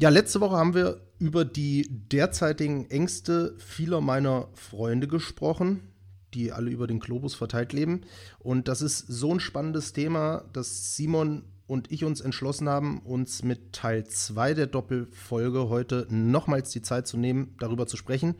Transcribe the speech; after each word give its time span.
Ja, 0.00 0.10
letzte 0.10 0.40
Woche 0.40 0.56
haben 0.56 0.74
wir 0.74 1.00
über 1.18 1.44
die 1.44 1.88
derzeitigen 1.90 2.88
Ängste 2.88 3.56
vieler 3.58 4.00
meiner 4.00 4.46
Freunde 4.54 5.08
gesprochen, 5.08 5.82
die 6.34 6.52
alle 6.52 6.70
über 6.70 6.86
den 6.86 7.00
Globus 7.00 7.34
verteilt 7.34 7.72
leben. 7.72 8.02
Und 8.38 8.68
das 8.68 8.80
ist 8.80 9.00
so 9.08 9.34
ein 9.34 9.40
spannendes 9.40 9.92
Thema, 9.92 10.44
dass 10.52 10.94
Simon 10.94 11.42
und 11.66 11.90
ich 11.90 12.04
uns 12.04 12.20
entschlossen 12.20 12.68
haben, 12.68 13.00
uns 13.00 13.42
mit 13.42 13.72
Teil 13.72 14.06
2 14.06 14.54
der 14.54 14.68
Doppelfolge 14.68 15.68
heute 15.68 16.06
nochmals 16.10 16.70
die 16.70 16.82
Zeit 16.82 17.08
zu 17.08 17.16
nehmen, 17.16 17.56
darüber 17.58 17.88
zu 17.88 17.96
sprechen 17.96 18.36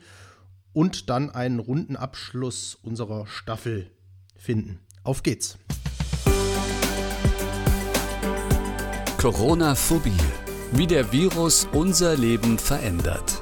und 0.72 1.11
dann 1.11 1.29
einen 1.29 1.59
runden 1.59 1.96
Abschluss 1.96 2.77
unserer 2.77 3.27
Staffel 3.27 3.90
finden. 4.36 4.79
Auf 5.02 5.25
geht's! 5.25 5.59
Corona-Phobie. 9.16 10.12
Wie 10.70 10.86
der 10.86 11.12
Virus 11.12 11.66
unser 11.72 12.14
Leben 12.14 12.58
verändert. 12.58 13.40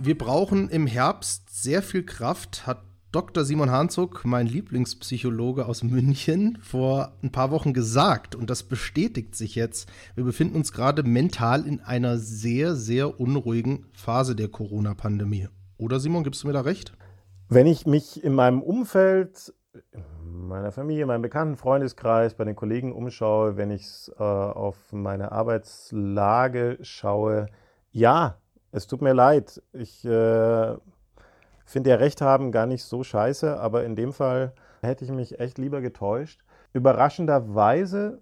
Wir 0.00 0.18
brauchen 0.18 0.68
im 0.68 0.88
Herbst 0.88 1.62
sehr 1.62 1.82
viel 1.82 2.04
Kraft, 2.04 2.66
hat 2.66 2.82
Dr. 3.12 3.44
Simon 3.44 3.70
Hanzog, 3.70 4.22
mein 4.24 4.48
Lieblingspsychologe 4.48 5.66
aus 5.66 5.84
München, 5.84 6.58
vor 6.60 7.12
ein 7.22 7.30
paar 7.30 7.52
Wochen 7.52 7.72
gesagt. 7.72 8.34
Und 8.34 8.50
das 8.50 8.64
bestätigt 8.64 9.36
sich 9.36 9.54
jetzt. 9.54 9.88
Wir 10.16 10.24
befinden 10.24 10.56
uns 10.56 10.72
gerade 10.72 11.04
mental 11.04 11.68
in 11.68 11.80
einer 11.80 12.18
sehr, 12.18 12.74
sehr 12.74 13.20
unruhigen 13.20 13.86
Phase 13.92 14.34
der 14.34 14.48
Corona-Pandemie. 14.48 15.48
Oder 15.76 16.00
Simon, 16.00 16.24
gibst 16.24 16.42
du 16.42 16.48
mir 16.48 16.52
da 16.52 16.62
recht? 16.62 16.92
Wenn 17.48 17.68
ich 17.68 17.86
mich 17.86 18.22
in 18.22 18.34
meinem 18.34 18.60
Umfeld, 18.60 19.54
in 19.92 20.46
meiner 20.48 20.72
Familie, 20.72 21.02
in 21.02 21.08
meinem 21.08 21.22
bekannten 21.22 21.56
Freundeskreis, 21.56 22.34
bei 22.34 22.44
den 22.44 22.56
Kollegen 22.56 22.92
umschaue, 22.92 23.56
wenn 23.56 23.70
ich 23.70 24.10
äh, 24.18 24.22
auf 24.22 24.92
meine 24.92 25.32
Arbeitslage 25.32 26.78
schaue, 26.82 27.46
ja, 27.90 28.38
es 28.70 28.86
tut 28.86 29.02
mir 29.02 29.12
leid. 29.14 29.62
Ich 29.72 30.04
äh, 30.04 30.76
finde 31.64 31.90
ja 31.90 31.96
Recht 31.96 32.20
haben 32.20 32.52
gar 32.52 32.66
nicht 32.66 32.84
so 32.84 33.02
scheiße, 33.02 33.58
aber 33.58 33.84
in 33.84 33.96
dem 33.96 34.12
Fall 34.12 34.52
hätte 34.82 35.04
ich 35.04 35.10
mich 35.10 35.40
echt 35.40 35.58
lieber 35.58 35.80
getäuscht. 35.80 36.42
Überraschenderweise 36.72 38.20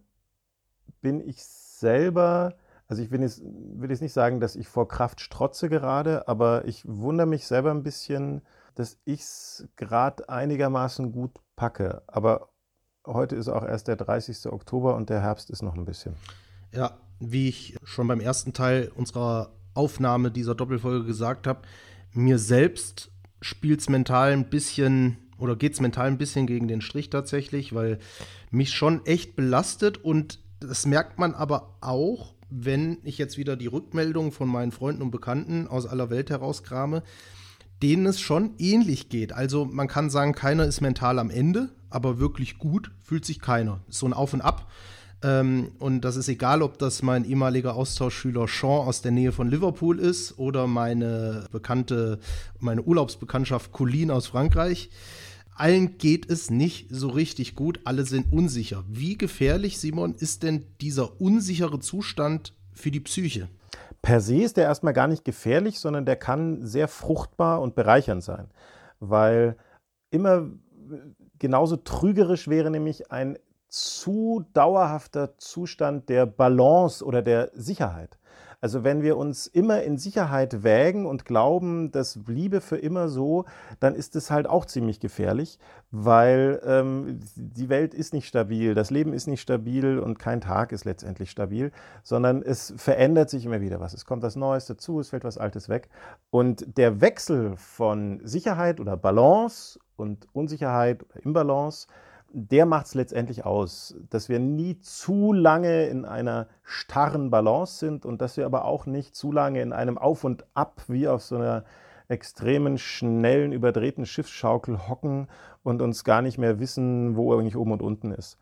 bin 1.01 1.20
ich 1.20 1.45
selber, 1.45 2.55
also 2.89 3.03
ich 3.03 3.11
will 3.11 3.20
jetzt, 3.20 3.43
will 3.45 3.91
jetzt 3.91 4.03
nicht 4.03 4.13
sagen, 4.13 4.41
dass 4.41 4.57
ich 4.57 4.69
vor 4.69 4.89
Kraft 4.89 5.20
strotze 5.20 5.69
gerade, 5.69 6.29
aber 6.29 6.65
ich 6.65 6.85
wundere 6.87 7.27
mich 7.27 7.47
selber 7.47 7.70
ein 7.70 7.83
bisschen, 7.83 8.43
dass 8.75 8.98
ich 9.05 9.20
es 9.20 9.69
gerade 9.77 10.29
einigermaßen 10.29 11.13
gut 11.13 11.33
packe. 11.57 12.03
Aber 12.07 12.51
heute 13.07 13.37
ist 13.37 13.49
auch 13.49 13.65
erst 13.65 13.89
der 13.89 13.97
30. 13.97 14.47
Oktober 14.47 14.95
und 14.95 15.11
der 15.11 15.21
Herbst 15.21 15.51
ist 15.51 15.63
noch 15.63 15.75
ein 15.75 15.85
bisschen. 15.85 16.15
Ja, 16.73 16.98
wie 17.19 17.48
ich 17.48 17.77
schon 17.83 18.07
beim 18.07 18.21
ersten 18.21 18.53
Teil 18.53 18.93
unserer 18.95 19.51
Aufnahme 19.75 20.31
dieser 20.31 20.55
Doppelfolge 20.55 21.07
gesagt 21.07 21.47
habe, 21.47 21.63
mir 22.13 22.39
selbst 22.39 23.11
spielt 23.41 23.81
es 23.81 23.89
mental 23.89 24.33
ein 24.33 24.48
bisschen 24.48 25.19
oder 25.39 25.57
geht 25.57 25.75
es 25.75 25.81
mental 25.81 26.07
ein 26.07 26.19
bisschen 26.19 26.47
gegen 26.47 26.69
den 26.69 26.81
Strich 26.81 27.11
tatsächlich, 27.11 27.75
weil 27.75 27.98
mich 28.51 28.73
schon 28.73 29.05
echt 29.05 29.37
belastet 29.37 29.98
und 29.98 30.41
das 30.61 30.87
merkt 30.87 31.19
man 31.19 31.35
aber 31.35 31.77
auch, 31.83 32.35
wenn 32.48 32.98
ich 33.03 33.19
jetzt 33.19 33.37
wieder 33.37 33.57
die 33.57 33.67
Rückmeldungen 33.67 34.33
von 34.33 34.48
meinen 34.48 34.73
Freunden 34.73 35.03
und 35.03 35.11
Bekannten 35.11 35.67
aus 35.67 35.87
aller 35.87 36.11
Welt 36.11 36.31
herauskrame, 36.31 37.03
denen 37.83 38.07
es 38.07 38.21
schon 38.21 38.55
ähnlich 38.59 39.09
geht. 39.09 39.33
Also 39.33 39.65
man 39.65 39.89
kann 39.89 40.11
sagen, 40.11 40.33
keiner 40.33 40.65
ist 40.65 40.81
mental 40.81 41.19
am 41.19 41.31
Ende, 41.31 41.71
aber 41.91 42.19
wirklich 42.19 42.59
gut 42.59 42.91
fühlt 43.03 43.25
sich 43.25 43.41
keiner. 43.41 43.81
So 43.89 44.07
ein 44.07 44.13
Auf 44.13 44.33
und 44.33 44.41
Ab. 44.41 44.71
Ähm, 45.23 45.73
und 45.79 46.03
das 46.03 46.17
ist 46.17 46.29
egal, 46.29 46.63
ob 46.63 46.79
das 46.79 47.03
mein 47.03 47.25
ehemaliger 47.25 47.75
Austauschschüler 47.75 48.47
Sean 48.49 48.87
aus 48.87 49.03
der 49.03 49.13
Nähe 49.13 49.33
von 49.33 49.49
Liverpool 49.49 49.99
ist 49.99 50.39
oder 50.39 50.67
meine 50.67 51.47
bekannte, 51.51 52.19
meine 52.59 52.83
Urlaubsbekanntschaft 52.83 53.73
Colleen 53.73 54.11
aus 54.11 54.27
Frankreich. 54.27 54.91
Allen 55.55 55.97
geht 55.97 56.29
es 56.31 56.51
nicht 56.51 56.89
so 56.91 57.09
richtig 57.09 57.55
gut, 57.55 57.81
alle 57.85 58.05
sind 58.05 58.31
unsicher. 58.31 58.85
Wie 58.89 59.17
gefährlich, 59.17 59.79
Simon, 59.79 60.15
ist 60.15 60.42
denn 60.42 60.67
dieser 60.83 61.19
unsichere 61.19 61.81
Zustand 61.81 62.53
für 62.75 62.91
die 62.91 63.01
Psyche? 63.01 63.48
Per 64.06 64.20
se 64.20 64.36
ist 64.36 64.56
der 64.56 64.62
erstmal 64.62 64.92
gar 64.92 65.08
nicht 65.08 65.24
gefährlich, 65.24 65.80
sondern 65.80 66.06
der 66.06 66.14
kann 66.14 66.64
sehr 66.64 66.86
fruchtbar 66.86 67.61
und 67.61 67.74
bereichernd 67.74 68.22
sein, 68.22 68.52
weil 69.00 69.56
immer 70.11 70.48
genauso 71.40 71.77
trügerisch 71.77 72.46
wäre 72.46 72.70
nämlich 72.70 73.11
ein 73.11 73.36
zu 73.67 74.44
dauerhafter 74.52 75.36
Zustand 75.39 76.08
der 76.08 76.24
Balance 76.24 77.05
oder 77.05 77.20
der 77.20 77.50
Sicherheit. 77.55 78.17
Also 78.61 78.84
wenn 78.84 79.02
wir 79.02 79.17
uns 79.17 79.46
immer 79.46 79.83
in 79.83 79.98
Sicherheit 79.98 80.62
wägen 80.62 81.06
und 81.06 81.24
glauben, 81.24 81.90
das 81.90 82.22
bliebe 82.24 82.61
für 82.61 82.77
immer 82.77 83.08
so, 83.08 83.44
dann 83.80 83.94
ist 83.94 84.17
es 84.17 84.30
halt 84.30 84.46
auch 84.46 84.64
ziemlich 84.64 85.00
gefährlich, 85.00 85.58
weil 85.90 86.61
ähm, 86.64 87.20
die 87.36 87.68
Welt 87.68 87.94
ist 87.94 88.12
nicht 88.12 88.27
stabil, 88.27 88.74
das 88.74 88.90
Leben 88.90 89.12
ist 89.12 89.27
nicht 89.27 89.40
stabil 89.40 89.98
und 89.98 90.18
kein 90.18 90.40
Tag 90.40 90.72
ist 90.72 90.84
letztendlich 90.84 91.30
stabil, 91.30 91.70
sondern 92.02 92.42
es 92.42 92.74
verändert 92.77 93.30
sich 93.30 93.44
immer 93.44 93.61
wieder 93.61 93.80
was. 93.80 93.94
Es 93.94 94.05
kommt 94.05 94.22
was 94.22 94.36
Neues 94.36 94.67
dazu, 94.67 95.00
es 95.00 95.11
fällt 95.11 95.24
was 95.24 95.38
Altes 95.38 95.68
weg. 95.68 95.88
Und 96.30 96.77
der 96.77 97.00
Wechsel 97.00 97.56
von 97.56 98.20
Sicherheit 98.24 98.80
oder 98.80 98.96
Balance 98.96 99.78
und 99.96 100.27
Unsicherheit 100.33 101.02
oder 101.02 101.24
Imbalance, 101.24 101.86
der 102.39 102.67
macht 102.67 102.85
es 102.85 102.95
letztendlich 102.95 103.47
aus, 103.47 103.97
dass 104.11 104.29
wir 104.29 104.39
nie 104.39 104.79
zu 104.80 105.33
lange 105.33 105.86
in 105.86 106.05
einer 106.05 106.48
starren 106.63 107.30
Balance 107.30 107.79
sind 107.79 108.05
und 108.05 108.20
dass 108.20 108.36
wir 108.36 108.45
aber 108.45 108.67
auch 108.67 108.85
nicht 108.85 109.17
zu 109.17 109.33
lange 109.33 109.63
in 109.63 109.73
einem 109.73 109.97
Auf 109.97 110.23
und 110.23 110.45
Ab 110.52 110.83
wie 110.86 111.08
auf 111.08 111.23
so 111.23 111.36
einer 111.36 111.64
extremen, 112.08 112.77
schnellen, 112.77 113.52
überdrehten 113.52 114.05
Schiffsschaukel 114.05 114.86
hocken 114.86 115.29
und 115.63 115.80
uns 115.80 116.05
gar 116.05 116.20
nicht 116.20 116.36
mehr 116.36 116.61
wissen, 116.61 117.17
wo 117.17 117.33
eigentlich 117.35 117.57
oben 117.57 117.73
und 117.73 117.80
unten 117.80 118.13
ist. 118.13 118.36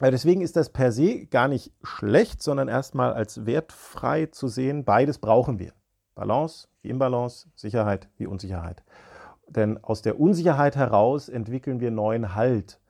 Also 0.00 0.12
deswegen 0.12 0.40
ist 0.40 0.56
das 0.56 0.70
per 0.70 0.90
se 0.90 1.26
gar 1.26 1.48
nicht 1.48 1.74
schlecht, 1.82 2.42
sondern 2.42 2.68
erstmal 2.68 3.12
als 3.12 3.44
wertfrei 3.44 4.26
zu 4.26 4.48
sehen, 4.48 4.86
beides 4.86 5.18
brauchen 5.18 5.58
wir. 5.58 5.74
Balance 6.14 6.68
wie 6.80 6.88
Imbalance, 6.88 7.48
Sicherheit 7.54 8.08
wie 8.16 8.26
Unsicherheit. 8.26 8.82
Denn 9.46 9.84
aus 9.84 10.00
der 10.00 10.18
Unsicherheit 10.18 10.74
heraus 10.74 11.28
entwickeln 11.28 11.80
wir 11.80 11.90
neuen 11.90 12.34
Halt. 12.34 12.80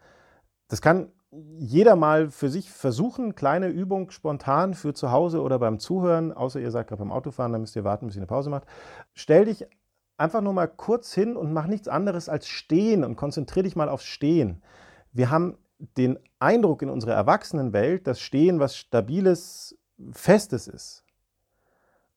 Das 0.69 0.81
kann 0.81 1.13
jeder 1.59 1.97
mal 1.97 2.31
für 2.31 2.49
sich 2.49 2.71
versuchen, 2.71 3.35
kleine 3.35 3.69
Übung 3.69 4.11
spontan 4.11 4.75
für 4.75 4.95
zu 4.95 5.11
Hause 5.11 5.43
oder 5.43 5.59
beim 5.59 5.79
Zuhören, 5.79 6.33
außer 6.33 6.61
ihr 6.61 6.71
seid 6.71 6.89
gerade 6.89 7.01
beim 7.01 7.13
Autofahren, 7.13 7.53
dann 7.53 7.61
müsst 7.61 7.77
ihr 7.77 7.85
warten, 7.85 8.07
bis 8.07 8.17
ihr 8.17 8.21
eine 8.21 8.27
Pause 8.27 8.51
macht. 8.51 8.67
Stell 9.13 9.45
dich 9.45 9.67
einfach 10.17 10.41
nur 10.41 10.53
mal 10.53 10.67
kurz 10.67 11.13
hin 11.13 11.37
und 11.37 11.53
mach 11.53 11.67
nichts 11.67 11.89
anderes 11.89 12.29
als 12.29 12.49
stehen 12.49 13.05
und 13.05 13.17
konzentriere 13.17 13.65
dich 13.65 13.77
mal 13.77 13.89
aufs 13.89 14.05
Stehen. 14.05 14.63
Wir 15.13 15.31
haben 15.31 15.59
den 15.79 16.19
Eindruck 16.39 16.83
in 16.83 16.89
unserer 16.89 17.15
Erwachsenenwelt, 17.15 18.07
dass 18.07 18.21
Stehen 18.21 18.59
was 18.61 18.77
Stabiles, 18.77 19.77
Festes 20.13 20.69
ist. 20.69 21.05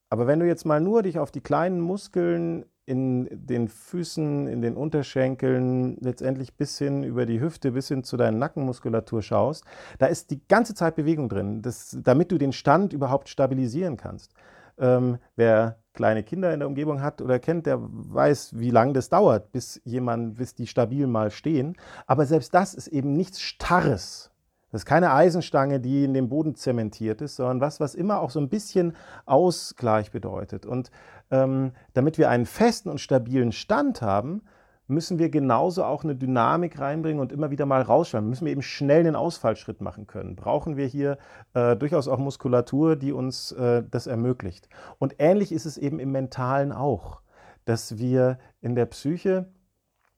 Aber 0.10 0.28
wenn 0.28 0.40
du 0.40 0.48
jetzt 0.48 0.66
mal 0.66 0.82
nur 0.82 1.04
dich 1.04 1.20
auf 1.20 1.32
die 1.32 1.42
kleinen 1.42 1.82
Muskeln 1.82 2.66
in 2.90 3.30
den 3.32 3.68
Füßen, 3.68 4.48
in 4.48 4.64
den 4.64 4.76
Unterschenkeln, 4.76 5.98
letztendlich 6.02 6.56
bis 6.56 6.80
hin 6.80 7.04
über 7.04 7.28
die 7.28 7.40
Hüfte, 7.40 7.74
bis 7.74 7.88
hin 7.88 8.04
zu 8.04 8.18
deiner 8.18 8.36
Nackenmuskulatur 8.36 9.22
schaust, 9.22 9.64
da 10.00 10.08
ist 10.08 10.32
die 10.32 10.42
ganze 10.48 10.74
Zeit 10.74 10.96
Bewegung 10.96 11.30
drin, 11.30 11.62
das, 11.62 11.96
damit 12.02 12.32
du 12.32 12.40
den 12.40 12.52
Stand 12.52 12.92
überhaupt 12.92 13.30
stabilisieren 13.30 13.96
kannst. 13.96 14.34
Ähm, 14.80 15.20
wer 15.36 15.78
kleine 15.94 16.24
Kinder 16.24 16.52
in 16.52 16.62
der 16.62 16.68
Umgebung 16.68 17.04
hat 17.04 17.22
oder 17.22 17.38
kennt, 17.38 17.68
der 17.68 17.78
weiß, 17.80 18.58
wie 18.58 18.72
lange 18.72 18.94
das 18.94 19.10
dauert, 19.10 19.52
bis 19.52 19.80
jemand, 19.84 20.40
bis 20.40 20.56
die 20.56 20.66
stabil 20.66 21.06
mal 21.06 21.30
stehen. 21.30 21.76
Aber 22.08 22.26
selbst 22.26 22.56
das 22.56 22.74
ist 22.74 22.88
eben 22.88 23.14
nichts 23.14 23.40
Starres. 23.40 24.32
Das 24.72 24.82
ist 24.82 24.86
keine 24.86 25.14
Eisenstange, 25.14 25.80
die 25.80 26.04
in 26.04 26.14
den 26.14 26.30
Boden 26.30 26.56
zementiert 26.56 27.22
ist, 27.22 27.36
sondern 27.36 27.62
was, 27.62 27.80
was 27.80 27.96
immer 27.96 28.20
auch 28.20 28.30
so 28.30 28.40
ein 28.40 28.50
bisschen 28.50 28.96
Ausgleich 29.26 30.12
bedeutet. 30.12 30.66
Und 30.66 30.92
ähm, 31.32 31.72
damit 31.94 32.18
wir 32.18 32.30
einen 32.30 32.46
festen 32.46 32.90
und 32.90 33.00
stabilen 33.00 33.52
Stand 33.52 34.02
haben, 34.02 34.44
müssen 34.90 35.20
wir 35.20 35.30
genauso 35.30 35.84
auch 35.84 36.04
eine 36.04 36.16
Dynamik 36.16 36.80
reinbringen 36.80 37.22
und 37.22 37.32
immer 37.32 37.52
wieder 37.52 37.66
mal 37.66 37.82
rausschauen. 37.82 38.28
Müssen 38.28 38.46
wir 38.46 38.52
eben 38.52 38.64
schnell 38.64 39.02
einen 39.02 39.16
Ausfallschritt 39.16 39.82
machen 39.82 40.08
können. 40.08 40.36
Brauchen 40.36 40.78
wir 40.78 40.88
hier 40.88 41.18
äh, 41.54 41.76
durchaus 41.76 42.08
auch 42.08 42.18
Muskulatur, 42.18 42.96
die 42.96 43.12
uns 43.12 43.52
äh, 43.52 43.84
das 43.90 44.08
ermöglicht. 44.08 44.68
Und 44.98 45.16
ähnlich 45.20 45.52
ist 45.52 45.66
es 45.66 45.78
eben 45.78 46.00
im 46.00 46.12
Mentalen 46.12 46.72
auch, 46.72 47.22
dass 47.66 48.00
wir 48.00 48.40
in 48.62 48.74
der 48.76 48.88
Psyche 48.88 49.48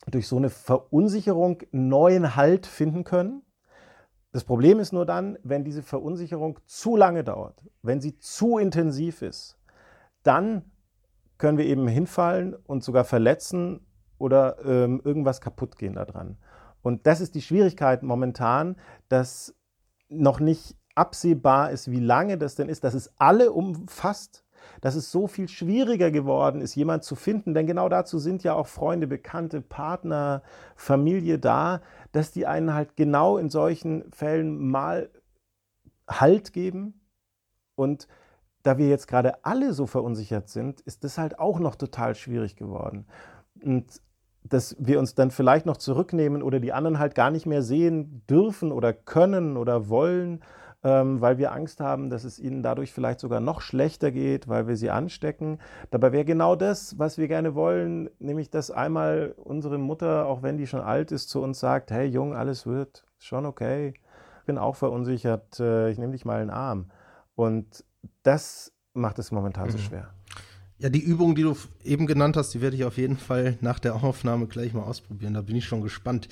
durch 0.07 0.27
so 0.27 0.37
eine 0.37 0.49
Verunsicherung 0.49 1.61
neuen 1.71 2.35
Halt 2.35 2.65
finden 2.65 3.03
können. 3.03 3.43
Das 4.31 4.43
Problem 4.45 4.79
ist 4.79 4.93
nur 4.93 5.05
dann, 5.05 5.37
wenn 5.43 5.63
diese 5.63 5.83
Verunsicherung 5.83 6.59
zu 6.65 6.95
lange 6.95 7.23
dauert, 7.23 7.65
wenn 7.81 7.99
sie 7.99 8.17
zu 8.17 8.57
intensiv 8.57 9.21
ist, 9.21 9.57
dann 10.23 10.71
können 11.37 11.57
wir 11.57 11.65
eben 11.65 11.87
hinfallen 11.87 12.55
und 12.55 12.83
sogar 12.83 13.03
verletzen 13.03 13.85
oder 14.17 14.63
ähm, 14.63 15.01
irgendwas 15.03 15.41
kaputt 15.41 15.77
gehen 15.77 15.95
daran. 15.95 16.37
Und 16.81 17.07
das 17.07 17.19
ist 17.19 17.35
die 17.35 17.41
Schwierigkeit 17.41 18.03
momentan, 18.03 18.77
dass 19.09 19.55
noch 20.07 20.39
nicht 20.39 20.77
absehbar 20.95 21.71
ist, 21.71 21.89
wie 21.89 21.99
lange 21.99 22.37
das 22.37 22.55
denn 22.55 22.69
ist, 22.69 22.83
dass 22.83 22.93
es 22.93 23.11
alle 23.17 23.51
umfasst, 23.51 24.45
dass 24.81 24.95
es 24.95 25.11
so 25.11 25.27
viel 25.27 25.47
schwieriger 25.47 26.11
geworden 26.11 26.61
ist, 26.61 26.75
jemand 26.75 27.03
zu 27.03 27.15
finden, 27.15 27.53
denn 27.53 27.67
genau 27.67 27.89
dazu 27.89 28.19
sind 28.19 28.43
ja 28.43 28.53
auch 28.53 28.67
Freunde, 28.67 29.07
Bekannte, 29.07 29.61
Partner, 29.61 30.41
Familie 30.75 31.39
da, 31.39 31.81
dass 32.11 32.31
die 32.31 32.47
einen 32.47 32.73
halt 32.73 32.95
genau 32.95 33.37
in 33.37 33.49
solchen 33.49 34.11
Fällen 34.11 34.69
mal 34.69 35.09
Halt 36.07 36.51
geben. 36.51 36.99
Und 37.75 38.07
da 38.63 38.77
wir 38.77 38.89
jetzt 38.89 39.07
gerade 39.07 39.45
alle 39.45 39.73
so 39.73 39.87
verunsichert 39.87 40.49
sind, 40.49 40.81
ist 40.81 41.03
das 41.03 41.17
halt 41.17 41.39
auch 41.39 41.59
noch 41.59 41.75
total 41.75 42.15
schwierig 42.15 42.55
geworden. 42.55 43.05
Und 43.63 44.01
dass 44.43 44.75
wir 44.79 44.99
uns 44.99 45.15
dann 45.15 45.31
vielleicht 45.31 45.65
noch 45.65 45.77
zurücknehmen 45.77 46.41
oder 46.41 46.59
die 46.59 46.73
anderen 46.73 46.99
halt 46.99 47.15
gar 47.15 47.31
nicht 47.31 47.45
mehr 47.45 47.61
sehen 47.61 48.23
dürfen 48.29 48.71
oder 48.71 48.91
können 48.93 49.55
oder 49.55 49.87
wollen, 49.87 50.43
ähm, 50.83 51.21
weil 51.21 51.37
wir 51.37 51.51
Angst 51.51 51.79
haben, 51.79 52.09
dass 52.09 52.23
es 52.23 52.39
ihnen 52.39 52.63
dadurch 52.63 52.91
vielleicht 52.91 53.19
sogar 53.19 53.39
noch 53.39 53.61
schlechter 53.61 54.11
geht, 54.11 54.47
weil 54.47 54.67
wir 54.67 54.75
sie 54.75 54.89
anstecken. 54.89 55.59
Dabei 55.91 56.11
wäre 56.11 56.25
genau 56.25 56.55
das, 56.55 56.97
was 56.97 57.17
wir 57.17 57.27
gerne 57.27 57.53
wollen, 57.55 58.09
nämlich 58.19 58.49
dass 58.49 58.71
einmal 58.71 59.35
unsere 59.37 59.77
Mutter, 59.77 60.25
auch 60.25 60.41
wenn 60.41 60.57
die 60.57 60.67
schon 60.67 60.81
alt 60.81 61.11
ist, 61.11 61.29
zu 61.29 61.41
uns 61.41 61.59
sagt, 61.59 61.91
hey 61.91 62.07
Jung, 62.07 62.35
alles 62.35 62.65
wird 62.65 63.03
schon 63.19 63.45
okay. 63.45 63.93
Ich 64.39 64.45
bin 64.45 64.57
auch 64.57 64.75
verunsichert, 64.75 65.59
äh, 65.59 65.91
ich 65.91 65.99
nehme 65.99 66.13
dich 66.13 66.25
mal 66.25 66.41
in 66.41 66.47
den 66.47 66.55
Arm. 66.55 66.89
Und 67.35 67.85
das 68.23 68.73
macht 68.93 69.19
es 69.19 69.31
momentan 69.31 69.67
mhm. 69.67 69.71
so 69.71 69.77
schwer. 69.77 70.09
Ja, 70.79 70.89
die 70.89 71.03
Übung, 71.03 71.35
die 71.35 71.43
du 71.43 71.55
eben 71.83 72.07
genannt 72.07 72.35
hast, 72.37 72.55
die 72.55 72.61
werde 72.61 72.75
ich 72.75 72.85
auf 72.85 72.97
jeden 72.97 73.17
Fall 73.17 73.55
nach 73.61 73.77
der 73.77 74.03
Aufnahme 74.03 74.47
gleich 74.47 74.73
mal 74.73 74.81
ausprobieren. 74.81 75.35
Da 75.35 75.41
bin 75.41 75.55
ich 75.55 75.65
schon 75.65 75.81
gespannt. 75.81 76.27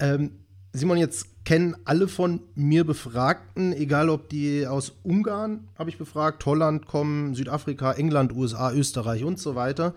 Ähm, 0.00 0.43
Simon, 0.76 0.98
jetzt 0.98 1.44
kennen 1.44 1.76
alle 1.84 2.08
von 2.08 2.40
mir 2.56 2.84
Befragten, 2.84 3.72
egal 3.72 4.08
ob 4.08 4.28
die 4.28 4.66
aus 4.66 4.96
Ungarn, 5.04 5.68
habe 5.78 5.88
ich 5.88 5.98
befragt, 5.98 6.44
Holland 6.46 6.88
kommen, 6.88 7.36
Südafrika, 7.36 7.92
England, 7.92 8.34
USA, 8.34 8.72
Österreich 8.72 9.22
und 9.22 9.38
so 9.38 9.54
weiter. 9.54 9.94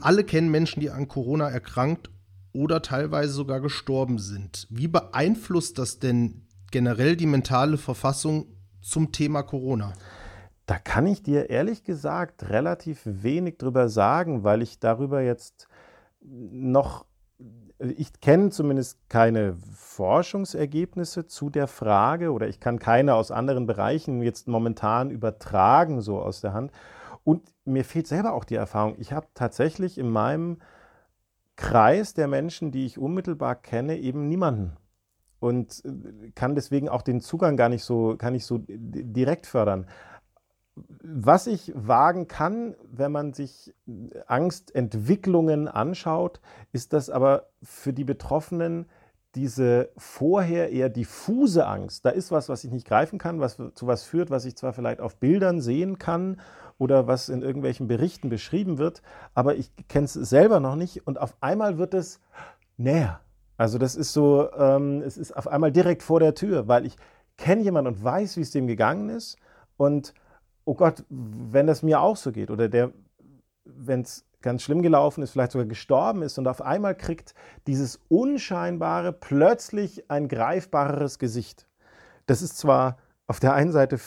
Alle 0.00 0.24
kennen 0.24 0.50
Menschen, 0.50 0.80
die 0.80 0.88
an 0.88 1.08
Corona 1.08 1.50
erkrankt 1.50 2.08
oder 2.54 2.80
teilweise 2.80 3.34
sogar 3.34 3.60
gestorben 3.60 4.18
sind. 4.18 4.66
Wie 4.70 4.88
beeinflusst 4.88 5.76
das 5.76 5.98
denn 5.98 6.46
generell 6.70 7.14
die 7.14 7.26
mentale 7.26 7.76
Verfassung 7.76 8.46
zum 8.80 9.12
Thema 9.12 9.42
Corona? 9.42 9.92
Da 10.64 10.78
kann 10.78 11.06
ich 11.06 11.22
dir 11.22 11.50
ehrlich 11.50 11.84
gesagt 11.84 12.48
relativ 12.48 13.02
wenig 13.04 13.58
drüber 13.58 13.90
sagen, 13.90 14.42
weil 14.42 14.62
ich 14.62 14.78
darüber 14.78 15.20
jetzt 15.20 15.68
noch 16.22 17.04
ich 17.78 18.20
kenne 18.20 18.50
zumindest 18.50 18.98
keine 19.08 19.56
Forschungsergebnisse 19.74 21.26
zu 21.26 21.48
der 21.48 21.68
Frage 21.68 22.32
oder 22.32 22.48
ich 22.48 22.58
kann 22.60 22.78
keine 22.78 23.14
aus 23.14 23.30
anderen 23.30 23.66
Bereichen 23.66 24.22
jetzt 24.22 24.48
momentan 24.48 25.10
übertragen, 25.10 26.00
so 26.00 26.20
aus 26.20 26.40
der 26.40 26.52
Hand. 26.52 26.72
Und 27.22 27.52
mir 27.64 27.84
fehlt 27.84 28.06
selber 28.06 28.32
auch 28.32 28.44
die 28.44 28.56
Erfahrung. 28.56 28.96
Ich 28.98 29.12
habe 29.12 29.28
tatsächlich 29.34 29.98
in 29.98 30.10
meinem 30.10 30.58
Kreis 31.56 32.14
der 32.14 32.26
Menschen, 32.26 32.72
die 32.72 32.86
ich 32.86 32.98
unmittelbar 32.98 33.54
kenne, 33.54 33.98
eben 33.98 34.28
niemanden. 34.28 34.76
Und 35.40 35.84
äh, 35.84 36.30
kann 36.32 36.56
deswegen 36.56 36.88
auch 36.88 37.02
den 37.02 37.20
Zugang 37.20 37.56
gar 37.56 37.68
nicht 37.68 37.84
so, 37.84 38.16
kann 38.16 38.34
ich 38.34 38.44
so 38.44 38.60
direkt 38.66 39.46
fördern 39.46 39.86
was 41.02 41.46
ich 41.46 41.72
wagen 41.74 42.28
kann, 42.28 42.74
wenn 42.90 43.12
man 43.12 43.32
sich 43.32 43.74
Angstentwicklungen 44.26 45.68
anschaut, 45.68 46.40
ist 46.72 46.92
das 46.92 47.10
aber 47.10 47.48
für 47.62 47.92
die 47.92 48.04
Betroffenen 48.04 48.86
diese 49.34 49.90
vorher 49.96 50.72
eher 50.72 50.88
diffuse 50.88 51.66
Angst. 51.66 52.04
Da 52.04 52.10
ist 52.10 52.30
was, 52.30 52.48
was 52.48 52.64
ich 52.64 52.70
nicht 52.70 52.86
greifen 52.86 53.18
kann, 53.18 53.40
was 53.40 53.56
zu 53.74 53.86
was 53.86 54.02
führt, 54.02 54.30
was 54.30 54.44
ich 54.44 54.56
zwar 54.56 54.72
vielleicht 54.72 55.00
auf 55.00 55.16
Bildern 55.16 55.60
sehen 55.60 55.98
kann 55.98 56.40
oder 56.78 57.06
was 57.06 57.28
in 57.28 57.42
irgendwelchen 57.42 57.88
Berichten 57.88 58.30
beschrieben 58.30 58.78
wird, 58.78 59.02
aber 59.34 59.56
ich 59.56 59.70
kenne 59.88 60.06
es 60.06 60.14
selber 60.14 60.60
noch 60.60 60.76
nicht 60.76 61.06
und 61.06 61.20
auf 61.20 61.36
einmal 61.40 61.78
wird 61.78 61.94
es 61.94 62.20
näher. 62.76 63.20
Also 63.56 63.76
das 63.78 63.96
ist 63.96 64.12
so, 64.12 64.50
ähm, 64.52 65.02
es 65.02 65.18
ist 65.18 65.36
auf 65.36 65.48
einmal 65.48 65.72
direkt 65.72 66.02
vor 66.02 66.20
der 66.20 66.34
Tür, 66.34 66.68
weil 66.68 66.86
ich 66.86 66.96
kenne 67.36 67.62
jemanden 67.62 67.94
und 67.94 68.02
weiß, 68.02 68.36
wie 68.36 68.42
es 68.42 68.50
dem 68.50 68.66
gegangen 68.66 69.08
ist 69.08 69.36
und 69.76 70.14
oh 70.68 70.74
Gott, 70.74 71.02
wenn 71.08 71.66
das 71.66 71.82
mir 71.82 72.02
auch 72.02 72.18
so 72.18 72.30
geht 72.30 72.50
oder 72.50 72.68
der, 72.68 72.92
wenn 73.64 74.02
es 74.02 74.26
ganz 74.42 74.62
schlimm 74.62 74.82
gelaufen 74.82 75.22
ist, 75.22 75.30
vielleicht 75.30 75.52
sogar 75.52 75.66
gestorben 75.66 76.20
ist 76.20 76.36
und 76.38 76.46
auf 76.46 76.60
einmal 76.60 76.94
kriegt 76.94 77.34
dieses 77.66 77.98
Unscheinbare 78.08 79.14
plötzlich 79.14 80.10
ein 80.10 80.28
greifbareres 80.28 81.18
Gesicht. 81.18 81.66
Das 82.26 82.42
ist 82.42 82.58
zwar 82.58 82.98
auf 83.26 83.40
der 83.40 83.54
einen 83.54 83.72
Seite 83.72 83.98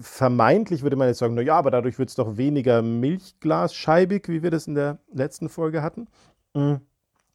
vermeintlich, 0.00 0.82
würde 0.82 0.94
man 0.94 1.08
jetzt 1.08 1.18
sagen, 1.18 1.34
naja, 1.34 1.56
aber 1.56 1.72
dadurch 1.72 1.98
wird 1.98 2.10
es 2.10 2.14
doch 2.14 2.36
weniger 2.36 2.80
milchglasscheibig, 2.80 4.28
wie 4.28 4.44
wir 4.44 4.52
das 4.52 4.68
in 4.68 4.76
der 4.76 4.98
letzten 5.12 5.48
Folge 5.48 5.82
hatten. 5.82 6.06
Mhm. 6.54 6.80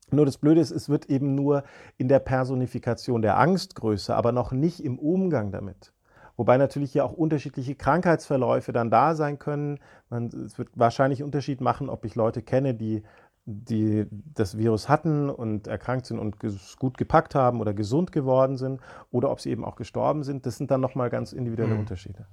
Nur 0.10 0.26
das 0.26 0.38
Blöde 0.38 0.62
ist, 0.62 0.72
es 0.72 0.88
wird 0.88 1.10
eben 1.10 1.36
nur 1.36 1.64
in 1.98 2.08
der 2.08 2.20
Personifikation 2.20 3.22
der 3.22 3.38
Angst 3.38 3.76
größer, 3.76 4.16
aber 4.16 4.32
noch 4.32 4.54
nicht 4.54 4.84
im 4.84 5.00
Umgang 5.00 5.52
damit. 5.52 5.93
Wobei 6.36 6.58
natürlich 6.58 6.92
hier 6.92 7.06
auch 7.06 7.14
unterschiedliche 7.14 7.76
Krankheitsverläufe 7.76 8.74
dann 8.74 8.90
da 8.90 9.16
sein 9.16 9.40
können. 9.40 9.80
Man, 10.10 10.28
es 10.28 10.58
wird 10.58 10.70
wahrscheinlich 10.76 11.24
Unterschied 11.24 11.62
machen, 11.62 11.90
ob 11.90 12.06
ich 12.06 12.16
Leute 12.16 12.42
kenne, 12.42 12.74
die, 12.74 13.04
die 13.46 14.08
das 14.12 14.58
Virus 14.58 14.90
hatten 14.90 15.30
und 15.30 15.68
erkrankt 15.68 16.08
sind 16.08 16.20
und 16.20 16.38
gut 16.80 16.98
gepackt 16.98 17.36
haben 17.36 17.62
oder 17.62 17.74
gesund 17.74 18.12
geworden 18.12 18.58
sind 18.58 18.82
oder 19.12 19.30
ob 19.30 19.42
sie 19.42 19.52
eben 19.52 19.64
auch 19.64 19.76
gestorben 19.76 20.24
sind. 20.24 20.46
Das 20.46 20.58
sind 20.58 20.72
dann 20.72 20.82
nochmal 20.82 21.10
ganz 21.10 21.34
individuelle 21.34 21.76
mhm. 21.76 21.82
Unterschiede. 21.82 22.26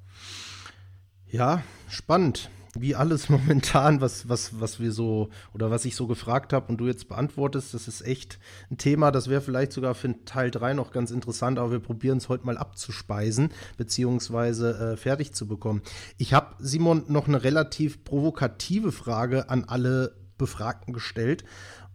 Ja, 1.27 1.63
spannend 1.89 2.51
wie 2.79 2.95
alles 2.95 3.29
momentan, 3.29 4.01
was, 4.01 4.29
was, 4.29 4.61
was 4.61 4.81
wir 4.81 4.93
so 4.93 5.31
oder 5.55 5.71
was 5.71 5.85
ich 5.85 5.97
so 5.97 6.07
gefragt 6.07 6.53
habe 6.53 6.67
und 6.69 6.79
du 6.79 6.87
jetzt 6.87 7.09
beantwortest, 7.09 7.75
das 7.75 7.89
ist 7.89 8.03
echt 8.03 8.39
ein 8.71 8.79
Thema, 8.79 9.11
das 9.11 9.29
wäre 9.29 9.41
vielleicht 9.41 9.73
sogar 9.73 9.95
für 9.95 10.15
Teil 10.25 10.51
3 10.51 10.75
noch 10.75 10.93
ganz 10.93 11.11
interessant, 11.11 11.59
aber 11.59 11.73
wir 11.73 11.81
probieren 11.81 12.19
es 12.19 12.29
heute 12.29 12.47
mal 12.47 12.59
abzuspeisen, 12.59 13.51
beziehungsweise 13.77 14.93
äh, 14.93 14.97
fertig 14.97 15.33
zu 15.33 15.47
bekommen. 15.47 15.83
Ich 16.19 16.35
habe, 16.35 16.55
Simon, 16.59 17.05
noch 17.09 17.29
eine 17.29 17.43
relativ 17.43 18.05
provokative 18.05 18.93
Frage 18.93 19.51
an 19.51 19.65
alle 19.65 20.17
Befragten 20.39 20.95
gestellt. 20.95 21.45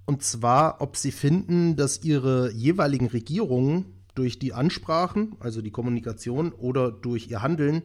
Und 0.05 0.23
zwar, 0.23 0.81
ob 0.81 0.97
sie 0.97 1.11
finden, 1.11 1.75
dass 1.75 2.03
ihre 2.03 2.51
jeweiligen 2.51 3.07
Regierungen 3.07 3.85
durch 4.13 4.39
die 4.39 4.53
Ansprachen, 4.53 5.35
also 5.39 5.61
die 5.61 5.71
Kommunikation 5.71 6.51
oder 6.51 6.91
durch 6.91 7.27
ihr 7.29 7.41
Handeln, 7.41 7.83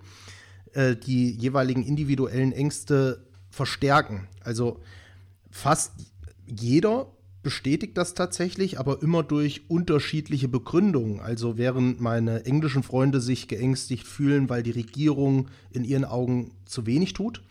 äh, 0.74 0.96
die 0.96 1.30
jeweiligen 1.32 1.82
individuellen 1.82 2.52
Ängste 2.52 3.24
verstärken. 3.50 4.28
Also 4.42 4.80
fast 5.50 5.92
jeder 6.46 7.06
bestätigt 7.42 7.96
das 7.96 8.14
tatsächlich, 8.14 8.78
aber 8.78 9.02
immer 9.02 9.22
durch 9.22 9.62
unterschiedliche 9.68 10.48
Begründungen. 10.48 11.20
Also 11.20 11.56
während 11.56 12.00
meine 12.00 12.44
englischen 12.44 12.82
Freunde 12.82 13.20
sich 13.20 13.48
geängstigt 13.48 14.06
fühlen, 14.06 14.48
weil 14.48 14.62
die 14.62 14.72
Regierung 14.72 15.48
in 15.70 15.84
ihren 15.84 16.04
Augen 16.04 16.52
zu 16.66 16.86
wenig 16.86 17.14
tut, 17.14 17.42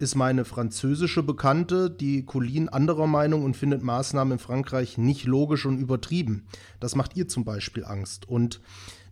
ist 0.00 0.14
meine 0.14 0.44
französische 0.44 1.22
Bekannte, 1.22 1.90
die 1.90 2.24
Colin, 2.24 2.68
anderer 2.68 3.06
Meinung 3.06 3.44
und 3.44 3.56
findet 3.56 3.82
Maßnahmen 3.82 4.34
in 4.34 4.38
Frankreich 4.38 4.96
nicht 4.96 5.24
logisch 5.24 5.66
und 5.66 5.78
übertrieben. 5.78 6.46
Das 6.78 6.94
macht 6.94 7.16
ihr 7.16 7.28
zum 7.28 7.44
Beispiel 7.44 7.84
Angst. 7.84 8.28
Und 8.28 8.60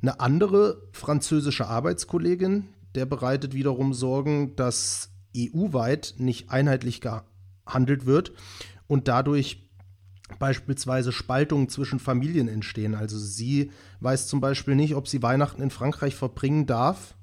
eine 0.00 0.20
andere 0.20 0.82
französische 0.92 1.66
Arbeitskollegin, 1.66 2.68
der 2.96 3.06
bereitet 3.06 3.54
wiederum 3.54 3.94
Sorgen, 3.94 4.56
dass 4.56 5.10
EU-weit 5.36 6.14
nicht 6.18 6.50
einheitlich 6.50 7.00
gehandelt 7.00 8.06
wird 8.06 8.32
und 8.86 9.06
dadurch 9.06 9.66
beispielsweise 10.38 11.12
Spaltungen 11.12 11.68
zwischen 11.68 12.00
Familien 12.00 12.48
entstehen. 12.48 12.94
Also 12.94 13.18
sie 13.18 13.70
weiß 14.00 14.26
zum 14.26 14.40
Beispiel 14.40 14.74
nicht, 14.74 14.94
ob 14.94 15.06
sie 15.06 15.22
Weihnachten 15.22 15.62
in 15.62 15.70
Frankreich 15.70 16.16
verbringen 16.16 16.66
darf. 16.66 17.14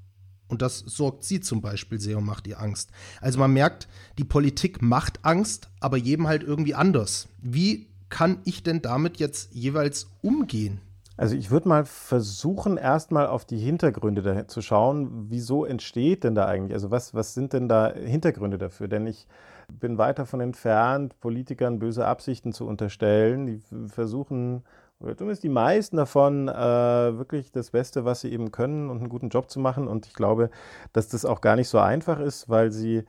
Und 0.47 0.61
das 0.61 0.79
sorgt 0.79 1.23
sie 1.23 1.39
zum 1.39 1.61
Beispiel 1.61 1.99
sehr 1.99 2.19
und 2.19 2.25
macht 2.25 2.47
ihr 2.47 2.61
Angst. 2.61 2.91
Also 3.21 3.39
man 3.39 3.51
merkt, 3.51 3.87
die 4.17 4.23
Politik 4.23 4.81
macht 4.81 5.25
Angst, 5.25 5.69
aber 5.79 5.97
jedem 5.97 6.27
halt 6.27 6.43
irgendwie 6.43 6.75
anders. 6.75 7.27
Wie 7.41 7.87
kann 8.09 8.39
ich 8.45 8.61
denn 8.61 8.81
damit 8.81 9.17
jetzt 9.17 9.53
jeweils 9.53 10.07
umgehen? 10.21 10.79
Also 11.15 11.35
ich 11.35 11.51
würde 11.51 11.69
mal 11.69 11.85
versuchen, 11.85 12.77
erstmal 12.77 13.27
auf 13.27 13.45
die 13.45 13.59
Hintergründe 13.59 14.47
zu 14.47 14.61
schauen, 14.61 15.27
wieso 15.29 15.63
entsteht 15.63 16.23
denn 16.23 16.33
da 16.33 16.45
eigentlich, 16.45 16.73
also 16.73 16.89
was, 16.89 17.13
was 17.13 17.35
sind 17.35 17.53
denn 17.53 17.67
da 17.67 17.93
Hintergründe 17.93 18.57
dafür? 18.57 18.87
Denn 18.87 19.05
ich 19.05 19.27
bin 19.67 19.97
weit 19.97 20.19
davon 20.19 20.41
entfernt, 20.41 21.19
Politikern 21.19 21.79
böse 21.79 22.05
Absichten 22.05 22.51
zu 22.51 22.65
unterstellen. 22.65 23.45
Die 23.45 23.61
versuchen, 23.87 24.63
oder 24.99 25.15
zumindest 25.15 25.43
die 25.43 25.49
meisten 25.49 25.97
davon, 25.97 26.47
äh, 26.47 26.53
wirklich 26.53 27.51
das 27.51 27.71
Beste, 27.71 28.05
was 28.05 28.21
sie 28.21 28.31
eben 28.31 28.51
können 28.51 28.89
und 28.89 28.99
einen 28.99 29.09
guten 29.09 29.29
Job 29.29 29.51
zu 29.51 29.59
machen. 29.59 29.87
Und 29.87 30.07
ich 30.07 30.13
glaube, 30.13 30.49
dass 30.93 31.09
das 31.09 31.25
auch 31.25 31.41
gar 31.41 31.55
nicht 31.55 31.69
so 31.69 31.77
einfach 31.77 32.19
ist, 32.19 32.49
weil 32.49 32.71
sie 32.71 33.03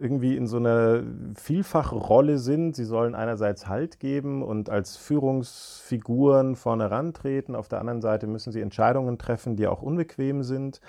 irgendwie 0.00 0.36
in 0.36 0.46
so 0.46 0.56
einer 0.56 1.02
Vielfachrolle 1.34 2.38
sind. 2.38 2.74
Sie 2.74 2.84
sollen 2.84 3.14
einerseits 3.14 3.68
Halt 3.68 4.00
geben 4.00 4.42
und 4.42 4.70
als 4.70 4.96
Führungsfiguren 4.96 6.56
vorne 6.56 6.90
rantreten. 6.90 7.54
Auf 7.54 7.68
der 7.68 7.80
anderen 7.80 8.00
Seite 8.00 8.26
müssen 8.26 8.52
sie 8.52 8.60
Entscheidungen 8.60 9.18
treffen, 9.18 9.56
die 9.56 9.66
auch 9.66 9.82
unbequem 9.82 10.42
sind. 10.42 10.80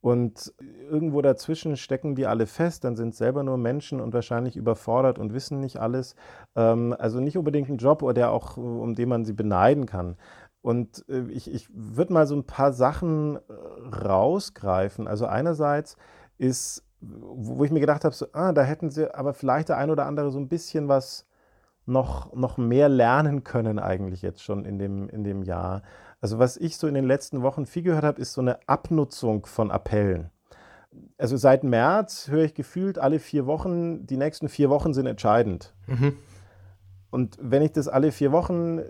Und 0.00 0.52
irgendwo 0.90 1.22
dazwischen 1.22 1.78
stecken 1.78 2.14
die 2.14 2.26
alle 2.26 2.46
fest, 2.46 2.84
dann 2.84 2.94
sind 2.94 3.14
selber 3.14 3.42
nur 3.42 3.56
Menschen 3.56 4.02
und 4.02 4.12
wahrscheinlich 4.12 4.54
überfordert 4.54 5.18
und 5.18 5.32
wissen 5.32 5.60
nicht 5.60 5.78
alles. 5.78 6.14
Ähm, 6.56 6.94
also 6.98 7.20
nicht 7.20 7.38
unbedingt 7.38 7.70
ein 7.70 7.78
Job, 7.78 8.04
der 8.14 8.30
auch, 8.30 8.58
um 8.58 8.94
den 8.94 9.08
man 9.08 9.24
sie 9.24 9.32
beneiden 9.32 9.86
kann. 9.86 10.16
Und 10.60 11.04
äh, 11.08 11.24
ich, 11.30 11.52
ich 11.52 11.68
würde 11.72 12.12
mal 12.12 12.26
so 12.26 12.34
ein 12.34 12.44
paar 12.44 12.72
Sachen 12.72 13.36
äh, 13.36 13.96
rausgreifen. 13.96 15.08
Also 15.08 15.26
einerseits 15.26 15.96
ist, 16.36 16.82
wo 17.08 17.64
ich 17.64 17.70
mir 17.70 17.80
gedacht 17.80 18.04
habe, 18.04 18.14
so, 18.14 18.26
ah, 18.32 18.52
da 18.52 18.62
hätten 18.62 18.90
sie 18.90 19.14
aber 19.14 19.34
vielleicht 19.34 19.68
der 19.68 19.78
ein 19.78 19.90
oder 19.90 20.06
andere 20.06 20.30
so 20.30 20.38
ein 20.38 20.48
bisschen 20.48 20.88
was 20.88 21.26
noch, 21.86 22.34
noch 22.34 22.56
mehr 22.56 22.88
lernen 22.88 23.44
können 23.44 23.78
eigentlich 23.78 24.22
jetzt 24.22 24.42
schon 24.42 24.64
in 24.64 24.78
dem, 24.78 25.08
in 25.08 25.24
dem 25.24 25.42
Jahr. 25.42 25.82
Also 26.20 26.38
was 26.38 26.56
ich 26.56 26.76
so 26.78 26.86
in 26.86 26.94
den 26.94 27.04
letzten 27.04 27.42
Wochen 27.42 27.66
viel 27.66 27.82
gehört 27.82 28.04
habe, 28.04 28.20
ist 28.20 28.32
so 28.32 28.40
eine 28.40 28.58
Abnutzung 28.66 29.46
von 29.46 29.70
Appellen. 29.70 30.30
Also 31.18 31.36
seit 31.36 31.64
März 31.64 32.28
höre 32.28 32.44
ich 32.44 32.54
gefühlt 32.54 32.98
alle 32.98 33.18
vier 33.18 33.46
Wochen, 33.46 34.06
die 34.06 34.16
nächsten 34.16 34.48
vier 34.48 34.70
Wochen 34.70 34.94
sind 34.94 35.06
entscheidend. 35.06 35.74
Mhm. 35.86 36.16
Und 37.14 37.38
wenn 37.40 37.62
ich 37.62 37.70
das 37.70 37.86
alle 37.86 38.10
vier 38.10 38.32
Wochen 38.32 38.78
äh, 38.78 38.82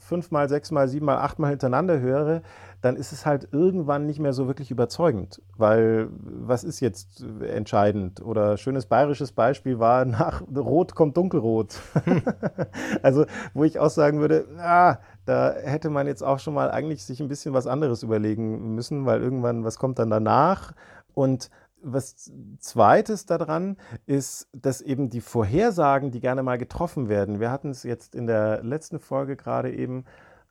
fünfmal, 0.00 0.48
sechsmal, 0.48 0.88
siebenmal, 0.88 1.18
achtmal 1.18 1.50
hintereinander 1.50 2.00
höre, 2.00 2.42
dann 2.80 2.96
ist 2.96 3.12
es 3.12 3.24
halt 3.24 3.46
irgendwann 3.52 4.04
nicht 4.04 4.18
mehr 4.18 4.32
so 4.32 4.48
wirklich 4.48 4.72
überzeugend. 4.72 5.40
Weil 5.56 6.08
was 6.10 6.64
ist 6.64 6.80
jetzt 6.80 7.24
entscheidend? 7.40 8.20
Oder 8.20 8.56
schönes 8.56 8.86
bayerisches 8.86 9.30
Beispiel 9.30 9.78
war, 9.78 10.04
nach 10.04 10.42
Rot 10.52 10.96
kommt 10.96 11.16
Dunkelrot. 11.16 11.76
also, 13.02 13.26
wo 13.54 13.62
ich 13.62 13.78
auch 13.78 13.90
sagen 13.90 14.18
würde, 14.18 14.44
ah, 14.58 14.96
da 15.24 15.52
hätte 15.52 15.88
man 15.88 16.08
jetzt 16.08 16.24
auch 16.24 16.40
schon 16.40 16.54
mal 16.54 16.68
eigentlich 16.68 17.04
sich 17.04 17.20
ein 17.20 17.28
bisschen 17.28 17.54
was 17.54 17.68
anderes 17.68 18.02
überlegen 18.02 18.74
müssen, 18.74 19.06
weil 19.06 19.22
irgendwann, 19.22 19.62
was 19.62 19.78
kommt 19.78 20.00
dann 20.00 20.10
danach? 20.10 20.72
Und 21.14 21.48
was 21.82 22.32
zweites 22.58 23.26
daran 23.26 23.76
ist, 24.06 24.48
dass 24.52 24.80
eben 24.80 25.10
die 25.10 25.20
Vorhersagen, 25.20 26.10
die 26.10 26.20
gerne 26.20 26.42
mal 26.42 26.58
getroffen 26.58 27.08
werden, 27.08 27.40
wir 27.40 27.50
hatten 27.50 27.70
es 27.70 27.82
jetzt 27.82 28.14
in 28.14 28.26
der 28.26 28.62
letzten 28.62 28.98
Folge 28.98 29.36
gerade 29.36 29.72
eben, 29.72 30.04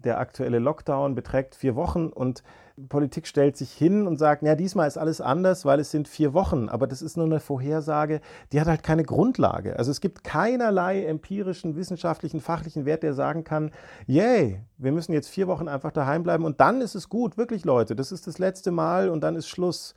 der 0.04 0.20
aktuelle 0.20 0.60
Lockdown 0.60 1.16
beträgt 1.16 1.56
vier 1.56 1.76
Wochen 1.76 2.08
und 2.08 2.44
Politik 2.90 3.28
stellt 3.28 3.58
sich 3.58 3.72
hin 3.72 4.08
und 4.08 4.18
sagt, 4.18 4.44
ja, 4.44 4.56
diesmal 4.56 4.88
ist 4.88 4.98
alles 4.98 5.22
anders, 5.22 5.66
weil 5.66 5.80
es 5.80 5.92
sind 5.92 6.08
vier 6.08 6.34
Wochen. 6.34 6.70
Aber 6.70 6.88
das 6.88 7.02
ist 7.02 7.18
nur 7.18 7.26
eine 7.26 7.40
Vorhersage, 7.40 8.22
die 8.52 8.60
hat 8.60 8.68
halt 8.68 8.84
keine 8.84 9.04
Grundlage. 9.04 9.78
Also 9.78 9.92
es 9.92 10.02
gibt 10.02 10.24
keinerlei 10.24 11.06
empirischen, 11.06 11.76
wissenschaftlichen, 11.76 12.40
fachlichen 12.40 12.86
Wert, 12.86 13.04
der 13.04 13.14
sagen 13.14 13.44
kann, 13.44 13.72
yay, 14.08 14.62
wir 14.78 14.92
müssen 14.92 15.14
jetzt 15.14 15.30
vier 15.30 15.48
Wochen 15.48 15.68
einfach 15.68 15.92
daheim 15.92 16.24
bleiben 16.24 16.46
und 16.46 16.60
dann 16.62 16.82
ist 16.82 16.96
es 16.96 17.10
gut, 17.10 17.38
wirklich 17.38 17.66
Leute, 17.66 17.96
das 17.96 18.12
ist 18.12 18.26
das 18.26 18.40
letzte 18.40 18.72
Mal 18.72 19.10
und 19.10 19.22
dann 19.22 19.36
ist 19.36 19.48
Schluss. 19.48 19.94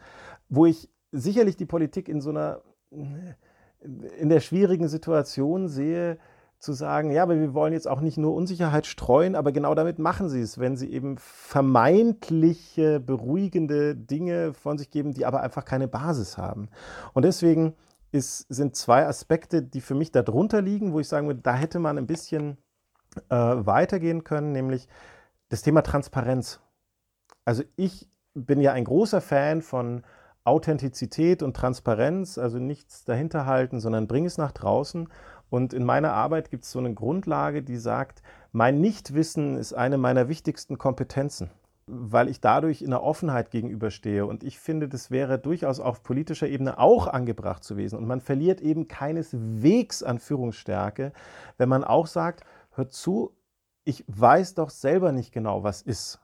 Wo 0.50 0.66
ich 0.66 0.90
sicherlich 1.14 1.56
die 1.56 1.66
Politik 1.66 2.08
in 2.08 2.20
so 2.20 2.30
einer, 2.30 2.60
in 2.90 4.28
der 4.28 4.40
schwierigen 4.40 4.88
Situation 4.88 5.68
sehe, 5.68 6.18
zu 6.58 6.72
sagen, 6.72 7.10
ja, 7.10 7.22
aber 7.22 7.38
wir 7.38 7.52
wollen 7.52 7.74
jetzt 7.74 7.86
auch 7.86 8.00
nicht 8.00 8.16
nur 8.16 8.34
Unsicherheit 8.34 8.86
streuen, 8.86 9.36
aber 9.36 9.52
genau 9.52 9.74
damit 9.74 9.98
machen 9.98 10.28
sie 10.30 10.40
es, 10.40 10.58
wenn 10.58 10.76
sie 10.76 10.90
eben 10.90 11.18
vermeintliche 11.18 13.00
beruhigende 13.00 13.94
Dinge 13.94 14.54
von 14.54 14.78
sich 14.78 14.90
geben, 14.90 15.12
die 15.12 15.26
aber 15.26 15.42
einfach 15.42 15.64
keine 15.64 15.88
Basis 15.88 16.38
haben. 16.38 16.68
Und 17.12 17.24
deswegen 17.24 17.74
ist, 18.12 18.46
sind 18.48 18.76
zwei 18.76 19.06
Aspekte, 19.06 19.62
die 19.62 19.82
für 19.82 19.94
mich 19.94 20.10
darunter 20.10 20.62
liegen, 20.62 20.92
wo 20.92 21.00
ich 21.00 21.08
sagen 21.08 21.26
würde, 21.26 21.42
da 21.42 21.54
hätte 21.54 21.78
man 21.80 21.98
ein 21.98 22.06
bisschen 22.06 22.56
äh, 23.28 23.36
weitergehen 23.36 24.24
können, 24.24 24.52
nämlich 24.52 24.88
das 25.50 25.62
Thema 25.62 25.82
Transparenz. 25.82 26.60
Also 27.44 27.62
ich 27.76 28.08
bin 28.32 28.60
ja 28.60 28.72
ein 28.72 28.84
großer 28.84 29.20
Fan 29.20 29.60
von 29.60 30.02
Authentizität 30.44 31.42
und 31.42 31.56
Transparenz, 31.56 32.36
also 32.36 32.58
nichts 32.58 33.04
dahinter 33.04 33.46
halten, 33.46 33.80
sondern 33.80 34.06
bring 34.06 34.26
es 34.26 34.36
nach 34.36 34.52
draußen. 34.52 35.08
Und 35.50 35.72
in 35.72 35.84
meiner 35.84 36.12
Arbeit 36.12 36.50
gibt 36.50 36.64
es 36.64 36.70
so 36.70 36.78
eine 36.78 36.92
Grundlage, 36.92 37.62
die 37.62 37.78
sagt, 37.78 38.22
mein 38.52 38.80
Nichtwissen 38.80 39.56
ist 39.56 39.72
eine 39.72 39.98
meiner 39.98 40.28
wichtigsten 40.28 40.76
Kompetenzen, 40.76 41.50
weil 41.86 42.28
ich 42.28 42.40
dadurch 42.40 42.82
in 42.82 42.90
der 42.90 43.02
Offenheit 43.02 43.50
gegenüberstehe. 43.50 44.26
Und 44.26 44.44
ich 44.44 44.58
finde, 44.58 44.88
das 44.88 45.10
wäre 45.10 45.38
durchaus 45.38 45.80
auf 45.80 46.02
politischer 46.02 46.48
Ebene 46.48 46.78
auch 46.78 47.06
angebracht 47.06 47.64
zu 47.64 47.74
gewesen. 47.74 47.98
Und 47.98 48.06
man 48.06 48.20
verliert 48.20 48.60
eben 48.60 48.86
keineswegs 48.86 50.02
an 50.02 50.18
Führungsstärke, 50.18 51.12
wenn 51.56 51.68
man 51.68 51.84
auch 51.84 52.06
sagt, 52.06 52.44
hört 52.72 52.92
zu, 52.92 53.34
ich 53.84 54.04
weiß 54.08 54.54
doch 54.54 54.70
selber 54.70 55.12
nicht 55.12 55.32
genau, 55.32 55.62
was 55.62 55.82
ist 55.82 56.20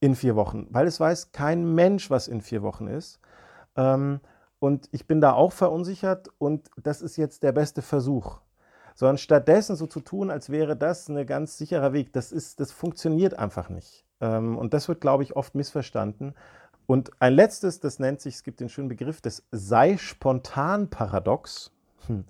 in 0.00 0.14
vier 0.14 0.36
Wochen, 0.36 0.66
weil 0.70 0.86
es 0.86 1.00
weiß 1.00 1.32
kein 1.32 1.74
Mensch, 1.74 2.10
was 2.10 2.28
in 2.28 2.42
vier 2.42 2.62
Wochen 2.62 2.86
ist. 2.86 3.18
Ähm, 3.76 4.20
und 4.58 4.88
ich 4.92 5.06
bin 5.06 5.20
da 5.20 5.32
auch 5.32 5.52
verunsichert 5.52 6.30
und 6.38 6.70
das 6.82 7.02
ist 7.02 7.16
jetzt 7.16 7.42
der 7.42 7.52
beste 7.52 7.82
Versuch. 7.82 8.40
Sondern 8.94 9.18
stattdessen 9.18 9.76
so 9.76 9.86
zu 9.86 10.00
tun, 10.00 10.30
als 10.30 10.48
wäre 10.48 10.76
das 10.76 11.08
ein 11.08 11.26
ganz 11.26 11.58
sicherer 11.58 11.92
Weg, 11.92 12.14
das, 12.14 12.32
ist, 12.32 12.60
das 12.60 12.72
funktioniert 12.72 13.38
einfach 13.38 13.68
nicht. 13.68 14.06
Ähm, 14.20 14.56
und 14.56 14.72
das 14.72 14.88
wird, 14.88 15.02
glaube 15.02 15.22
ich, 15.22 15.36
oft 15.36 15.54
missverstanden. 15.54 16.34
Und 16.86 17.10
ein 17.20 17.34
letztes, 17.34 17.80
das 17.80 17.98
nennt 17.98 18.20
sich, 18.20 18.36
es 18.36 18.44
gibt 18.44 18.60
den 18.60 18.70
schönen 18.70 18.88
Begriff 18.88 19.20
des 19.20 19.44
Sei-Spontan-Paradox. 19.50 21.72
Hm, 22.06 22.24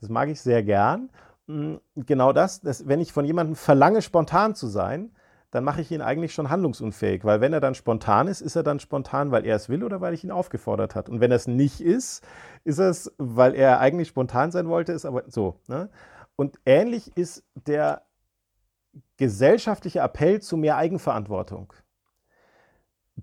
das 0.00 0.08
mag 0.08 0.28
ich 0.28 0.40
sehr 0.40 0.62
gern. 0.62 1.10
Hm, 1.46 1.80
genau 1.96 2.32
das, 2.32 2.60
dass, 2.60 2.86
wenn 2.88 3.00
ich 3.00 3.12
von 3.12 3.24
jemandem 3.24 3.56
verlange, 3.56 4.00
spontan 4.00 4.54
zu 4.54 4.68
sein, 4.68 5.10
dann 5.50 5.64
mache 5.64 5.80
ich 5.80 5.90
ihn 5.90 6.00
eigentlich 6.00 6.32
schon 6.32 6.48
handlungsunfähig, 6.48 7.24
weil 7.24 7.40
wenn 7.40 7.52
er 7.52 7.60
dann 7.60 7.74
spontan 7.74 8.28
ist, 8.28 8.40
ist 8.40 8.54
er 8.54 8.62
dann 8.62 8.78
spontan, 8.78 9.32
weil 9.32 9.44
er 9.44 9.56
es 9.56 9.68
will 9.68 9.82
oder 9.82 10.00
weil 10.00 10.14
ich 10.14 10.22
ihn 10.22 10.30
aufgefordert 10.30 10.94
hat. 10.94 11.08
Und 11.08 11.20
wenn 11.20 11.32
er 11.32 11.36
es 11.36 11.48
nicht 11.48 11.80
ist, 11.80 12.24
ist 12.64 12.78
es, 12.78 13.12
weil 13.18 13.54
er 13.54 13.80
eigentlich 13.80 14.08
spontan 14.08 14.52
sein 14.52 14.68
wollte, 14.68 14.92
ist 14.92 15.04
aber 15.04 15.24
so. 15.26 15.60
Ne? 15.66 15.90
Und 16.36 16.58
ähnlich 16.64 17.16
ist 17.16 17.44
der 17.54 18.02
gesellschaftliche 19.16 20.00
Appell 20.00 20.40
zu 20.40 20.56
mehr 20.56 20.76
Eigenverantwortung. 20.76 21.72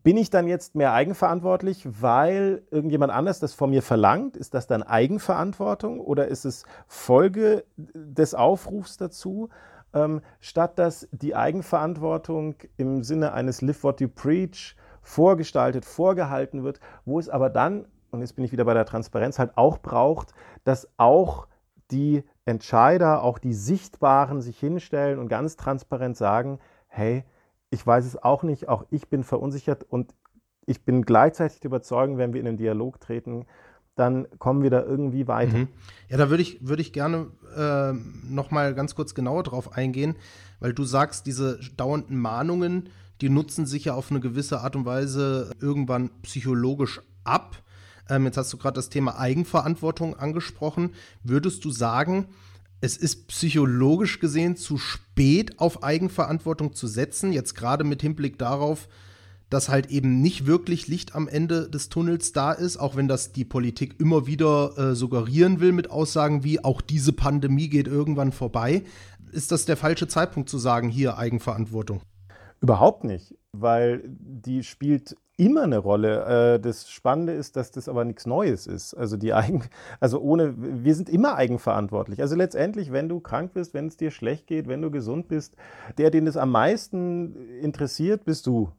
Bin 0.04 0.18
ich 0.18 0.30
dann 0.30 0.48
jetzt 0.48 0.76
mehr 0.76 0.94
eigenverantwortlich, 0.94 1.88
weil 2.02 2.64
irgendjemand 2.70 3.12
anders 3.12 3.40
das 3.40 3.54
von 3.54 3.70
mir 3.70 3.82
verlangt? 3.82 4.38
Ist 4.38 4.54
das 4.54 4.68
dann 4.68 4.84
Eigenverantwortung 4.84 6.00
oder 6.00 6.28
ist 6.28 6.46
es 6.46 6.66
Folge 6.88 7.64
des 7.78 8.36
Aufrufs 8.36 8.98
dazu? 8.98 9.50
Ähm, 9.98 10.22
statt 10.39 10.77
dass 10.80 11.08
die 11.12 11.36
Eigenverantwortung 11.36 12.56
im 12.77 13.04
Sinne 13.04 13.34
eines 13.34 13.62
Live 13.62 13.84
What 13.84 14.01
You 14.01 14.08
Preach 14.08 14.75
vorgestaltet, 15.01 15.86
vorgehalten 15.86 16.63
wird, 16.63 16.80
wo 17.06 17.20
es 17.20 17.30
aber 17.30 17.50
dann, 17.50 17.88
und 18.12 18.22
jetzt 18.22 18.36
bin 18.36 18.46
ich 18.46 18.51
wieder 18.51 18.66
bei 18.66 18.74
der 18.74 18.86
Transparenz, 18.86 19.39
halt 19.39 19.58
auch 19.58 19.77
braucht, 19.80 20.34
dass 20.63 20.89
auch 20.98 21.48
die 21.92 22.24
Entscheider, 22.46 23.24
auch 23.24 23.39
die 23.39 23.54
Sichtbaren 23.54 24.42
sich 24.42 24.60
hinstellen 24.60 25.20
und 25.20 25.30
ganz 25.30 25.56
transparent 25.56 26.18
sagen, 26.18 26.60
hey, 26.88 27.24
ich 27.70 27.86
weiß 27.86 28.06
es 28.06 28.22
auch 28.22 28.44
nicht, 28.44 28.70
auch 28.70 28.86
ich 28.89 29.10
bin 29.10 29.24
verunsichert 29.24 29.84
und 29.84 30.13
ich 30.66 30.84
bin 30.84 31.04
gleichzeitig 31.04 31.62
der 31.62 31.70
Überzeugung, 31.70 32.18
wenn 32.18 32.34
wir 32.34 32.39
in 32.39 32.46
den 32.46 32.58
Dialog 32.58 33.00
treten, 33.00 33.46
dann 33.98 34.27
kommen 34.39 34.63
wir 34.63 34.70
da 34.70 34.84
irgendwie 34.84 35.27
weiter. 35.27 35.58
Mhm. 35.58 35.68
Ja, 36.10 36.18
da 36.18 36.30
würde 36.30 36.44
ich, 36.44 36.60
würd 36.62 36.80
ich 36.80 36.94
gerne 36.94 37.27
äh, 37.56 37.94
noch 38.30 38.51
mal 38.51 38.74
ganz 38.74 38.96
kurz 38.96 39.16
genauer 39.16 39.44
drauf 39.44 39.75
eingehen, 39.75 40.16
weil 40.60 40.74
du 40.74 40.84
sagst, 40.84 41.25
diese 41.25 41.60
dauernden 41.75 42.18
Mahnungen, 42.18 42.89
die 43.22 43.30
nutzen 43.30 43.66
sich 43.66 43.86
ja 43.86 43.96
auf 43.96 44.12
eine 44.12 44.20
gewisse 44.20 44.62
Art 44.62 44.75
und 44.75 44.86
Weise 44.86 45.51
irgendwann 45.60 46.12
psychologisch 46.22 47.01
ab. 47.24 47.58
Ähm, 48.10 48.25
jetzt 48.25 48.38
hast 48.38 48.54
du 48.54 48.58
gerade 48.58 48.75
das 48.75 48.89
Thema 48.89 49.20
Eigenverantwortung 49.20 50.16
angesprochen. 50.16 50.92
Würdest 51.24 51.66
du 51.66 51.72
sagen, 51.72 52.27
es 52.80 52.96
ist 52.96 53.27
psychologisch 53.27 54.20
gesehen 54.20 54.56
zu 54.56 54.77
spät 54.77 55.60
auf 55.60 55.84
Eigenverantwortung 55.84 56.74
zu 56.74 56.86
setzen, 56.86 57.34
jetzt 57.34 57.56
gerade 57.56 57.84
mit 57.84 58.04
Hinblick 58.04 58.38
darauf, 58.38 58.88
dass 59.50 59.70
halt 59.70 59.89
eben 59.89 60.22
nicht 60.22 60.46
wirklich 60.46 60.88
Licht 60.88 61.16
am 61.16 61.27
Ende 61.27 61.70
des 61.70 61.89
Tunnels 61.89 62.34
da 62.34 62.51
ist, 62.51 62.77
auch 62.77 62.96
wenn 62.96 63.08
das 63.08 63.32
die 63.32 63.46
Politik 63.46 64.00
immer 64.00 64.27
wieder 64.27 64.77
äh, 64.77 64.96
suggerieren 64.96 65.60
will 65.60 65.72
mit 65.72 65.89
Aussagen 65.89 66.44
wie, 66.44 66.63
auch 66.63 66.82
diese 66.82 67.13
Pandemie 67.13 67.70
geht 67.70 67.88
irgendwann 67.88 68.32
vorbei. 68.32 68.84
Ist 69.32 69.51
das 69.51 69.66
der 69.66 69.77
falsche 69.77 70.08
Zeitpunkt 70.08 70.50
zu 70.50 70.58
sagen, 70.58 70.89
hier 70.89 71.18
Eigenverantwortung? 71.18 72.01
Überhaupt 72.60 73.04
nicht, 73.04 73.36
weil 73.51 74.04
die 74.08 74.63
spielt 74.63 75.16
immer 75.38 75.63
eine 75.63 75.77
Rolle. 75.77 76.56
Äh, 76.56 76.60
das 76.60 76.89
Spannende 76.89 77.34
ist, 77.34 77.56
dass 77.56 77.72
das 77.72 77.88
aber 77.88 78.04
nichts 78.04 78.25
Neues 78.25 78.68
ist. 78.68 78.96
Also 78.96 79.16
die 79.16 79.34
Eigen, 79.34 79.63
also 80.00 80.20
ohne, 80.20 80.56
wir 80.58 80.96
sind 80.96 81.10
immer 81.10 81.36
eigenverantwortlich. 81.36 82.22
Also 82.22 82.36
letztendlich, 82.36 82.92
wenn 82.92 83.08
du 83.08 83.20
krank 83.20 83.54
bist, 83.54 83.74
wenn 83.74 83.88
es 83.88 83.98
dir 83.98 84.12
schlecht 84.12 84.48
geht, 84.48 84.68
wenn 84.68 84.82
du 84.82 84.92
gesund 84.92 85.27
bist, 85.27 85.56
der, 85.98 86.10
den 86.10 86.27
es 86.27 86.36
am 86.36 86.51
meisten 86.51 87.36
interessiert, 87.62 88.25
bist 88.25 88.48
du. 88.48 88.72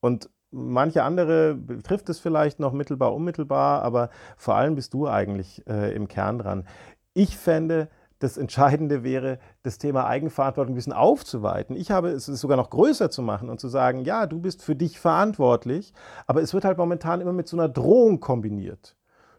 Und 0.00 0.30
manche 0.50 1.02
andere 1.02 1.54
betrifft 1.54 2.08
es 2.08 2.18
vielleicht 2.18 2.60
noch 2.60 2.72
mittelbar, 2.72 3.14
unmittelbar, 3.14 3.82
aber 3.82 4.10
vor 4.36 4.54
allem 4.54 4.74
bist 4.74 4.94
du 4.94 5.06
eigentlich 5.06 5.66
äh, 5.66 5.94
im 5.94 6.08
Kern 6.08 6.38
dran. 6.38 6.66
Ich 7.14 7.36
fände, 7.36 7.88
das 8.18 8.36
Entscheidende 8.36 9.04
wäre, 9.04 9.38
das 9.62 9.78
Thema 9.78 10.06
Eigenverantwortung 10.06 10.72
ein 10.72 10.76
bisschen 10.76 10.92
aufzuweiten. 10.92 11.76
Ich 11.76 11.90
habe 11.90 12.08
es 12.08 12.26
sogar 12.26 12.56
noch 12.56 12.70
größer 12.70 13.10
zu 13.10 13.22
machen 13.22 13.48
und 13.48 13.60
zu 13.60 13.68
sagen, 13.68 14.04
ja, 14.04 14.26
du 14.26 14.40
bist 14.40 14.62
für 14.62 14.74
dich 14.74 14.98
verantwortlich, 14.98 15.92
aber 16.26 16.42
es 16.42 16.52
wird 16.52 16.64
halt 16.64 16.78
momentan 16.78 17.20
immer 17.20 17.32
mit 17.32 17.48
so 17.48 17.56
einer 17.56 17.68
Drohung 17.68 18.20
kombiniert. 18.20 18.96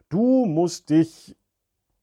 Du 0.08 0.46
musst 0.46 0.90
dich 0.90 1.36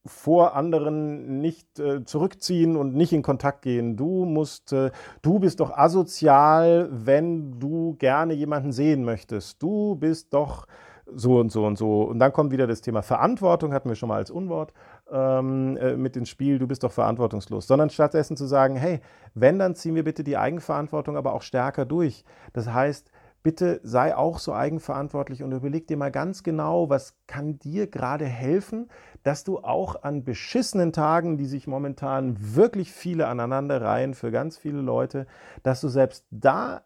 vor 0.08 0.56
anderen 0.56 1.40
nicht 1.40 1.80
äh, 1.80 2.04
zurückziehen 2.04 2.76
und 2.76 2.96
nicht 2.96 3.14
in 3.14 3.22
Kontakt 3.22 3.62
gehen. 3.62 3.96
Du 3.96 4.26
musst, 4.26 4.74
äh, 4.74 4.92
du 5.22 5.40
bist 5.40 5.60
doch 5.60 5.72
asozial, 5.72 6.90
wenn 6.92 7.60
du 7.60 7.96
gerne 8.00 8.34
jemanden 8.34 8.72
sehen 8.72 9.04
möchtest. 9.04 9.62
Du 9.62 9.96
bist 9.96 10.34
doch 10.34 10.66
so 11.14 11.40
und 11.40 11.52
so 11.52 11.66
und 11.66 11.78
so. 11.78 12.04
Und 12.04 12.20
dann 12.20 12.34
kommt 12.34 12.52
wieder 12.52 12.68
das 12.68 12.82
Thema 12.82 13.02
Verantwortung, 13.02 13.74
hatten 13.74 13.90
wir 13.90 13.96
schon 13.96 14.10
mal 14.10 14.18
als 14.18 14.32
Unwort 14.32 14.74
ähm, 15.12 15.78
äh, 15.78 15.96
mit 15.96 16.18
ins 16.18 16.30
Spiel, 16.30 16.60
du 16.60 16.68
bist 16.68 16.84
doch 16.84 16.92
verantwortungslos. 16.92 17.68
Sondern 17.68 17.90
stattdessen 17.90 18.36
zu 18.36 18.46
sagen, 18.46 18.76
hey, 18.76 19.00
wenn, 19.34 19.60
dann 19.60 19.76
ziehen 19.76 19.96
wir 19.96 20.04
bitte 20.04 20.24
die 20.24 20.38
Eigenverantwortung 20.38 21.18
aber 21.18 21.34
auch 21.34 21.42
stärker 21.42 21.86
durch. 21.86 22.24
Das 22.54 22.72
heißt, 22.72 23.12
bitte 23.44 23.80
sei 23.84 24.16
auch 24.16 24.40
so 24.40 24.54
eigenverantwortlich 24.54 25.44
und 25.44 25.52
überleg 25.52 25.88
dir 25.88 25.98
mal 25.98 26.12
ganz 26.12 26.44
genau, 26.44 26.90
was 26.90 27.16
kann 27.28 27.60
dir 27.60 27.88
gerade 27.88 28.26
helfen, 28.26 28.90
dass 29.24 29.44
du 29.44 29.60
auch 29.60 30.04
an 30.04 30.24
beschissenen 30.24 30.94
Tagen, 30.94 31.38
die 31.38 31.46
sich 31.46 31.68
momentan 31.68 32.38
wirklich 32.40 32.92
viele 32.92 33.28
aneinander 33.28 33.82
reihen 33.82 34.14
für 34.14 34.32
ganz 34.32 34.58
viele 34.58 34.82
Leute, 34.82 35.28
dass 35.64 35.82
du 35.82 35.88
selbst 35.88 36.26
da 36.32 36.84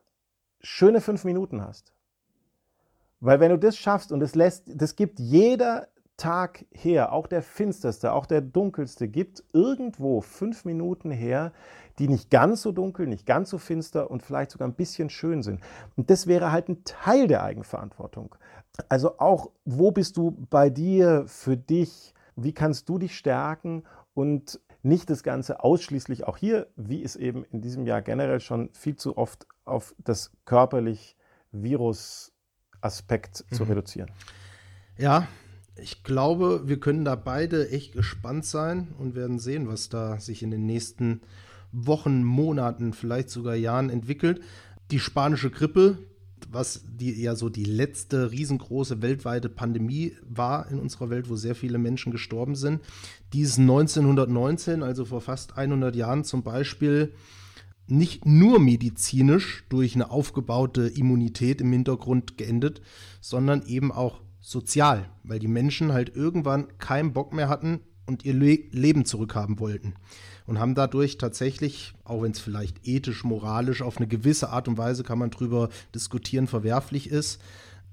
schöne 0.60 1.02
fünf 1.02 1.24
Minuten 1.24 1.62
hast. 1.64 1.94
Weil 3.20 3.40
wenn 3.40 3.52
du 3.52 3.60
das 3.60 3.78
schaffst 3.78 4.12
und 4.12 4.22
es 4.22 4.36
lässt, 4.36 4.64
das 4.68 4.96
gibt 4.96 5.20
jeder 5.20 5.88
Tag 6.22 6.66
her, 6.72 7.14
auch 7.14 7.26
der 7.26 7.42
finsterste, 7.42 8.14
auch 8.14 8.28
der 8.28 8.42
dunkelste, 8.42 9.08
gibt 9.08 9.44
irgendwo 9.54 10.22
fünf 10.22 10.66
Minuten 10.66 11.10
her, 11.10 11.52
die 11.98 12.08
nicht 12.08 12.30
ganz 12.30 12.62
so 12.62 12.72
dunkel, 12.72 13.08
nicht 13.08 13.26
ganz 13.26 13.50
so 13.50 13.58
finster 13.58 14.12
und 14.12 14.22
vielleicht 14.22 14.52
sogar 14.52 14.68
ein 14.68 14.76
bisschen 14.76 15.10
schön 15.10 15.42
sind. 15.42 15.62
Und 15.96 16.12
das 16.12 16.28
wäre 16.28 16.52
halt 16.52 16.70
ein 16.70 16.84
Teil 16.84 17.26
der 17.26 17.44
Eigenverantwortung. 17.44 18.36
Also 18.88 19.18
auch, 19.18 19.50
wo 19.66 19.90
bist 19.92 20.16
du 20.16 20.30
bei 20.52 20.70
dir, 20.70 21.24
für 21.26 21.58
dich, 21.58 22.14
wie 22.36 22.54
kannst 22.54 22.88
du 22.88 23.00
dich 23.00 23.18
stärken 23.18 23.82
und 24.14 24.60
nicht 24.84 25.10
das 25.10 25.24
Ganze 25.24 25.64
ausschließlich 25.64 26.28
auch 26.28 26.38
hier, 26.38 26.68
wie 26.76 27.04
es 27.04 27.16
eben 27.16 27.46
in 27.46 27.62
diesem 27.62 27.88
Jahr 27.88 28.04
generell 28.04 28.42
schon 28.42 28.70
viel 28.74 28.96
zu 28.96 29.18
oft 29.18 29.48
auf 29.66 29.96
das 29.98 30.32
körperlich 30.46 31.18
Virus 31.52 32.32
Aspekt 32.80 33.44
mhm. 33.50 33.56
zu 33.56 33.64
reduzieren. 33.64 34.12
Ja, 35.00 35.28
ich 35.82 36.04
glaube, 36.04 36.64
wir 36.66 36.80
können 36.80 37.06
da 37.06 37.16
beide 37.16 37.70
echt 37.70 37.94
gespannt 37.94 38.46
sein 38.46 38.90
und 38.98 39.16
werden 39.16 39.40
sehen, 39.40 39.68
was 39.68 39.90
da 39.90 40.20
sich 40.20 40.44
in 40.44 40.52
den 40.52 40.66
nächsten 40.66 41.22
Wochen, 41.72 42.24
Monaten, 42.24 42.94
vielleicht 42.94 43.30
sogar 43.30 43.56
Jahren 43.56 43.90
entwickelt. 43.90 44.42
Die 44.92 45.00
spanische 45.00 45.50
Grippe, 45.50 45.98
was 46.52 46.84
die 46.86 47.22
ja 47.22 47.36
so 47.36 47.50
die 47.50 47.66
letzte 47.66 48.32
riesengroße 48.32 49.02
weltweite 49.02 49.50
Pandemie 49.50 50.14
war 50.28 50.70
in 50.70 50.80
unserer 50.80 51.10
Welt, 51.10 51.30
wo 51.30 51.36
sehr 51.36 51.56
viele 51.56 51.78
Menschen 51.78 52.12
gestorben 52.12 52.56
sind, 52.56 52.82
die 53.34 53.42
ist 53.42 53.60
1919, 53.60 54.84
also 54.84 55.06
vor 55.06 55.22
fast 55.22 55.58
100 55.58 55.96
Jahren 55.96 56.24
zum 56.24 56.44
Beispiel, 56.44 57.14
nicht 57.88 58.26
nur 58.26 58.60
medizinisch 58.60 59.66
durch 59.70 59.96
eine 59.96 60.12
aufgebaute 60.12 60.88
Immunität 60.88 61.62
im 61.62 61.72
Hintergrund 61.74 62.38
geendet, 62.38 62.82
sondern 63.20 63.66
eben 63.66 63.92
auch 63.92 64.22
sozial, 64.42 65.10
weil 65.24 65.40
die 65.40 65.48
Menschen 65.48 65.94
halt 65.94 66.16
irgendwann 66.16 66.78
keinen 66.80 67.14
Bock 67.14 67.32
mehr 67.34 67.48
hatten 67.48 67.82
und 68.08 68.26
ihr 68.26 68.34
Le 68.34 68.60
Leben 68.72 69.06
zurückhaben 69.06 69.60
wollten. 69.60 69.94
Und 70.46 70.60
haben 70.60 70.76
dadurch 70.76 71.18
tatsächlich, 71.18 71.94
auch 72.04 72.24
wenn 72.24 72.32
es 72.32 72.40
vielleicht 72.40 72.86
ethisch, 72.86 73.24
moralisch 73.24 73.82
auf 73.82 73.98
eine 73.98 74.08
gewisse 74.08 74.50
Art 74.50 74.68
und 74.68 74.78
Weise 74.78 75.04
kann 75.04 75.20
man 75.20 75.30
drüber 75.30 75.70
diskutieren, 75.96 76.48
verwerflich 76.48 77.10
ist, 77.10 77.40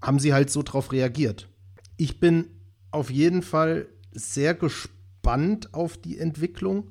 haben 0.02 0.18
sie 0.18 0.32
halt 0.32 0.50
so 0.50 0.62
drauf 0.62 0.92
reagiert. 0.92 1.48
Ich 1.96 2.20
bin 2.20 2.46
auf 2.90 3.10
jeden 3.10 3.42
Fall 3.42 3.86
sehr 4.12 4.54
gespannt 4.54 5.74
auf 5.74 5.98
die 5.98 6.18
Entwicklung 6.18 6.90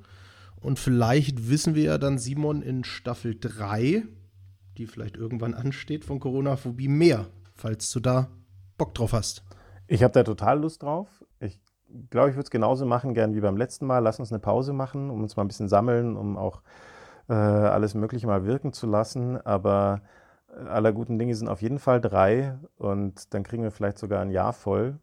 und 0.58 0.80
vielleicht 0.80 1.50
wissen 1.50 1.76
wir 1.76 1.84
ja 1.84 1.98
dann, 1.98 2.17
Simon, 2.17 2.62
in 2.62 2.84
Staffel 2.84 3.38
3, 3.39 4.04
die 4.78 4.86
vielleicht 4.86 5.17
irgendwann 5.17 5.54
ansteht, 5.54 6.06
von 6.06 6.20
Corona-Phobie 6.20 6.88
mehr, 6.88 7.28
falls 7.56 7.91
du 7.91 8.00
da 8.00 8.30
Bock 8.78 8.94
drauf 8.94 9.13
hast. 9.13 9.44
Ich 9.88 10.04
habe 10.04 10.13
da 10.13 10.24
total 10.24 10.60
Lust 10.60 10.84
drauf. 10.84 11.26
Ich 11.40 11.60
glaube, 12.10 12.30
ich 12.30 12.36
würde 12.36 12.46
es 12.46 12.52
genauso 12.52 12.86
machen, 12.86 13.13
gern 13.13 13.36
wie 13.36 13.42
beim 13.42 13.58
letzten 13.58 13.86
Mal. 13.86 14.00
Lass 14.00 14.20
uns 14.20 14.32
eine 14.32 14.40
Pause 14.40 14.74
machen, 14.74 15.10
um 15.10 15.22
uns 15.24 15.36
mal 15.36 15.44
ein 15.44 15.48
bisschen 15.48 15.70
sammeln, 15.70 16.18
um 16.18 16.38
auch 16.38 16.62
äh, 17.30 17.34
alles 17.34 17.94
Mögliche 17.94 18.28
mal 18.28 18.46
wirken 18.46 18.74
zu 18.74 18.88
lassen. 18.88 19.40
Aber 19.46 20.02
äh, 20.50 20.68
aller 20.68 20.92
guten 20.94 21.18
Dinge 21.18 21.36
sind 21.36 21.48
auf 21.48 21.62
jeden 21.62 21.80
Fall 21.80 22.02
drei 22.02 22.58
und 22.78 23.34
dann 23.34 23.44
kriegen 23.44 23.63
wir 23.63 23.72
vielleicht 23.72 23.98
sogar 23.98 24.22
ein 24.22 24.32
Jahr 24.32 24.54
voll 24.54 25.00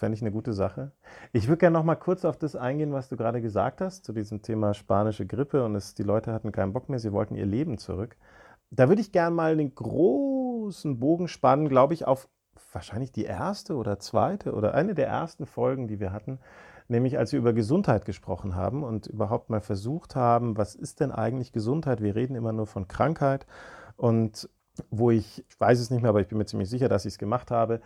Fände 0.00 0.16
ich 0.16 0.22
eine 0.22 0.32
gute 0.32 0.54
Sache. 0.54 0.92
Ich 1.30 1.46
würde 1.46 1.58
gerne 1.58 1.76
noch 1.76 1.84
mal 1.84 1.94
kurz 1.94 2.24
auf 2.24 2.38
das 2.38 2.56
eingehen, 2.56 2.94
was 2.94 3.10
du 3.10 3.18
gerade 3.18 3.42
gesagt 3.42 3.82
hast, 3.82 4.02
zu 4.02 4.14
diesem 4.14 4.40
Thema 4.40 4.72
spanische 4.72 5.26
Grippe 5.26 5.62
und 5.62 5.74
es, 5.74 5.94
die 5.94 6.04
Leute 6.04 6.32
hatten 6.32 6.52
keinen 6.52 6.72
Bock 6.72 6.88
mehr, 6.88 6.98
sie 6.98 7.12
wollten 7.12 7.34
ihr 7.34 7.44
Leben 7.44 7.76
zurück. 7.76 8.16
Da 8.70 8.88
würde 8.88 9.02
ich 9.02 9.12
gerne 9.12 9.36
mal 9.36 9.52
einen 9.52 9.74
großen 9.74 10.98
Bogen 10.98 11.28
spannen, 11.28 11.68
glaube 11.68 11.92
ich, 11.92 12.06
auf 12.06 12.30
wahrscheinlich 12.72 13.12
die 13.12 13.24
erste 13.24 13.76
oder 13.76 13.98
zweite 13.98 14.52
oder 14.54 14.74
eine 14.74 14.94
der 14.94 15.08
ersten 15.08 15.46
Folgen, 15.46 15.88
die 15.88 16.00
wir 16.00 16.12
hatten, 16.12 16.38
nämlich 16.88 17.18
als 17.18 17.32
wir 17.32 17.38
über 17.38 17.52
Gesundheit 17.52 18.04
gesprochen 18.04 18.54
haben 18.54 18.82
und 18.82 19.06
überhaupt 19.06 19.50
mal 19.50 19.60
versucht 19.60 20.16
haben, 20.16 20.56
was 20.56 20.74
ist 20.74 21.00
denn 21.00 21.12
eigentlich 21.12 21.52
Gesundheit? 21.52 22.02
Wir 22.02 22.14
reden 22.14 22.34
immer 22.34 22.52
nur 22.52 22.66
von 22.66 22.88
Krankheit 22.88 23.46
und 23.96 24.48
wo 24.90 25.10
ich, 25.10 25.44
ich 25.48 25.60
weiß 25.60 25.78
es 25.78 25.90
nicht 25.90 26.02
mehr, 26.02 26.10
aber 26.10 26.20
ich 26.20 26.28
bin 26.28 26.38
mir 26.38 26.46
ziemlich 26.46 26.70
sicher, 26.70 26.88
dass 26.88 27.04
ich 27.04 27.14
es 27.14 27.18
gemacht 27.18 27.50
habe, 27.50 27.80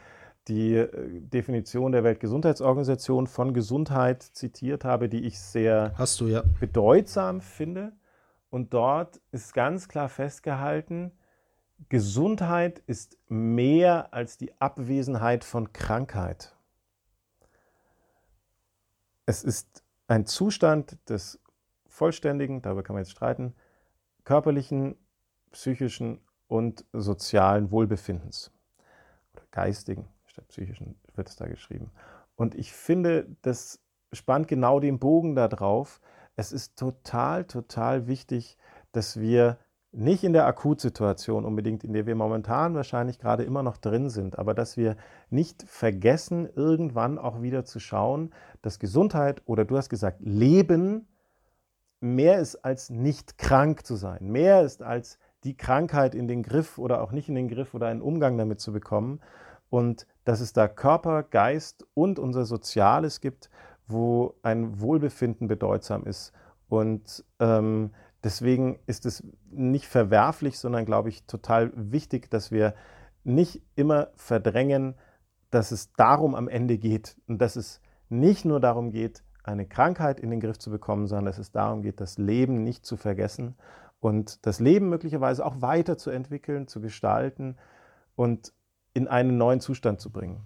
die 0.49 0.75
äh, 0.75 1.21
Definition 1.21 1.93
der 1.93 2.05
Weltgesundheitsorganisation 2.05 3.27
von 3.27 3.55
Gesundheit 3.55 4.23
zitiert 4.23 4.85
habe, 4.85 5.09
die 5.09 5.25
ich 5.25 5.39
sehr 5.39 5.95
du, 6.19 6.27
ja. 6.27 6.43
bedeutsam 6.61 7.41
finde. 7.41 7.93
Und 8.51 8.73
dort 8.73 9.21
ist 9.33 9.55
ganz 9.55 9.89
klar 9.89 10.09
festgehalten, 10.09 11.13
Gesundheit 11.89 12.81
ist 12.87 13.19
mehr 13.29 14.13
als 14.13 14.37
die 14.37 14.59
Abwesenheit 14.61 15.45
von 15.45 15.73
Krankheit. 15.73 16.57
Es 19.27 19.43
ist 19.43 19.83
ein 20.07 20.27
Zustand 20.27 20.99
des 21.09 21.41
vollständigen, 21.87 22.63
darüber 22.63 22.83
kann 22.83 22.95
man 22.95 23.05
jetzt 23.05 23.13
streiten, 23.13 23.55
körperlichen, 24.25 24.97
psychischen 25.53 26.21
und 26.49 26.85
sozialen 26.93 27.71
Wohlbefindens 27.71 28.51
oder 29.33 29.45
geistigen 29.51 30.09
statt 30.35 30.49
psychischen 30.49 30.97
wird 31.15 31.29
es 31.29 31.37
da 31.37 31.47
geschrieben. 31.47 31.93
Und 32.35 32.55
ich 32.57 32.73
finde, 32.73 33.29
das 33.43 33.81
spannt 34.13 34.49
genau 34.49 34.81
den 34.81 34.99
Bogen 34.99 35.37
da 35.37 35.49
drauf. 35.49 36.01
Es 36.37 36.51
ist 36.53 36.77
total, 36.77 37.45
total 37.45 38.09
wichtig, 38.09 38.59
dass 38.93 39.21
wir 39.21 39.59
nicht 39.97 40.25
in 40.25 40.33
der 40.33 40.47
Akutsituation 40.47 41.45
unbedingt, 41.45 41.85
in 41.85 41.93
der 41.93 42.07
wir 42.07 42.15
momentan 42.15 42.75
wahrscheinlich 42.75 43.19
gerade 43.19 43.45
immer 43.45 43.63
noch 43.63 43.77
drin 43.77 44.11
sind, 44.11 44.39
aber 44.39 44.55
dass 44.55 44.77
wir 44.77 44.97
nicht 45.31 45.63
vergessen, 45.67 46.49
irgendwann 46.55 47.19
auch 47.19 47.43
wieder 47.43 47.65
zu 47.65 47.81
schauen, 47.81 48.33
dass 48.63 48.79
Gesundheit 48.79 49.43
oder 49.47 49.65
du 49.65 49.77
hast 49.77 49.89
gesagt, 49.89 50.19
Leben 50.21 51.07
mehr 52.01 52.39
ist 52.39 52.57
als 52.57 52.91
nicht 52.91 53.39
krank 53.39 53.87
zu 53.87 53.97
sein, 53.97 54.31
mehr 54.31 54.63
ist 54.63 54.83
als 54.83 55.19
die 55.45 55.57
Krankheit 55.57 56.15
in 56.15 56.29
den 56.29 56.43
Griff 56.43 56.79
oder 56.79 57.03
auch 57.03 57.13
nicht 57.13 57.29
in 57.29 57.35
den 57.35 57.49
Griff 57.49 57.75
oder 57.75 57.87
einen 57.87 58.03
Umgang 58.03 58.37
damit 58.37 58.61
zu 58.61 58.73
bekommen, 58.73 59.21
und 59.75 60.07
dass 60.25 60.41
es 60.41 60.53
da 60.53 60.69
Körper, 60.69 61.25
Geist 61.25 61.85
und 61.95 62.21
unser 62.21 62.45
Soziales 62.45 63.21
gibt, 63.21 63.51
wo 63.89 64.37
ein 64.45 64.81
Wohlbefinden 64.81 65.49
bedeutsam 65.49 66.05
ist. 66.05 66.33
Und 66.69 67.25
ähm, 67.41 67.91
deswegen 68.25 68.79
ist 68.87 69.07
es 69.07 69.23
nicht 69.51 69.87
verwerflich, 69.87 70.59
sondern, 70.59 70.85
glaube 70.85 71.11
ich, 71.11 71.25
total 71.27 71.71
wichtig, 71.75 72.31
dass 72.31 72.51
wir 72.51 72.75
nicht 73.23 73.63
immer 73.77 74.09
verdrängen, 74.17 74.95
dass 75.51 75.71
es 75.71 75.93
darum 75.93 76.35
am 76.35 76.49
Ende 76.49 76.79
geht 76.79 77.17
und 77.29 77.39
dass 77.41 77.57
es 77.57 77.81
nicht 78.09 78.45
nur 78.45 78.61
darum 78.61 78.91
geht, 78.91 79.23
eine 79.45 79.67
Krankheit 79.67 80.21
in 80.21 80.31
den 80.31 80.41
Griff 80.41 80.59
zu 80.59 80.71
bekommen, 80.71 81.07
sondern 81.07 81.27
dass 81.27 81.39
es 81.39 81.53
darum 81.53 81.83
geht, 81.83 82.01
das 82.01 82.19
Leben 82.19 82.65
nicht 82.65 82.85
zu 82.87 82.97
vergessen 82.97 83.55
und 84.01 84.45
das 84.47 84.59
Leben 84.59 84.89
möglicherweise 84.89 85.45
auch 85.45 85.61
weiterzuentwickeln, 85.61 86.67
zu 86.67 86.81
gestalten 86.81 87.57
und 88.17 88.53
in 88.95 89.07
einen 89.09 89.37
neuen 89.37 89.61
Zustand 89.61 90.01
zu 90.01 90.11
bringen. 90.11 90.41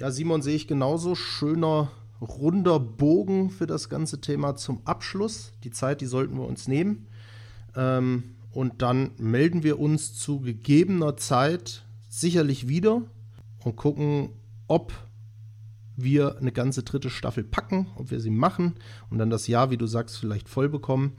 Ja, 0.00 0.10
Simon 0.10 0.42
sehe 0.42 0.56
ich 0.56 0.68
genauso. 0.68 1.14
Schöner, 1.14 1.90
runder 2.20 2.80
Bogen 2.80 3.50
für 3.50 3.66
das 3.66 3.88
ganze 3.88 4.20
Thema 4.20 4.56
zum 4.56 4.82
Abschluss. 4.84 5.52
Die 5.62 5.70
Zeit, 5.70 6.00
die 6.00 6.06
sollten 6.06 6.36
wir 6.36 6.46
uns 6.46 6.68
nehmen. 6.68 7.08
Ähm, 7.76 8.36
und 8.52 8.82
dann 8.82 9.10
melden 9.18 9.62
wir 9.62 9.80
uns 9.80 10.14
zu 10.14 10.40
gegebener 10.40 11.16
Zeit 11.16 11.84
sicherlich 12.08 12.68
wieder 12.68 13.02
und 13.64 13.76
gucken, 13.76 14.30
ob 14.68 14.92
wir 15.96 16.38
eine 16.38 16.52
ganze 16.52 16.82
dritte 16.82 17.10
Staffel 17.10 17.44
packen, 17.44 17.88
ob 17.96 18.10
wir 18.10 18.20
sie 18.20 18.30
machen 18.30 18.74
und 19.10 19.18
dann 19.18 19.30
das 19.30 19.46
Jahr, 19.46 19.70
wie 19.70 19.76
du 19.76 19.86
sagst, 19.86 20.18
vielleicht 20.18 20.48
voll 20.48 20.68
bekommen. 20.68 21.12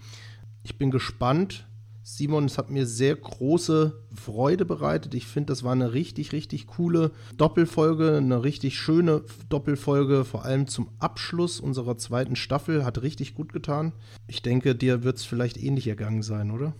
Ich 0.64 0.78
bin 0.78 0.92
gespannt. 0.92 1.68
Simon, 2.08 2.46
es 2.46 2.60
hat 2.60 2.70
mir 2.70 2.86
sehr 2.86 3.16
große 3.16 4.00
Freude 4.14 4.64
bereitet. 4.64 5.16
Ich 5.16 5.26
finde, 5.26 5.48
das 5.48 5.64
war 5.64 5.72
eine 5.72 5.94
richtig, 5.94 6.34
richtig 6.34 6.68
coole 6.68 7.10
Doppelfolge, 7.36 8.18
eine 8.18 8.44
richtig 8.44 8.78
schöne 8.78 9.24
Doppelfolge, 9.50 10.24
vor 10.24 10.46
allem 10.46 10.68
zum 10.68 10.92
Abschluss 11.00 11.60
unserer 11.60 11.98
zweiten 11.98 12.36
Staffel. 12.36 12.86
Hat 12.86 13.02
richtig 13.02 13.34
gut 13.34 13.54
getan. 13.54 13.92
Ich 14.28 14.44
denke, 14.44 14.76
dir 14.76 15.04
wird 15.04 15.18
es 15.18 15.26
vielleicht 15.26 15.58
ähnlich 15.58 15.88
ergangen 15.88 16.22
sein, 16.22 16.52
oder? 16.52 16.76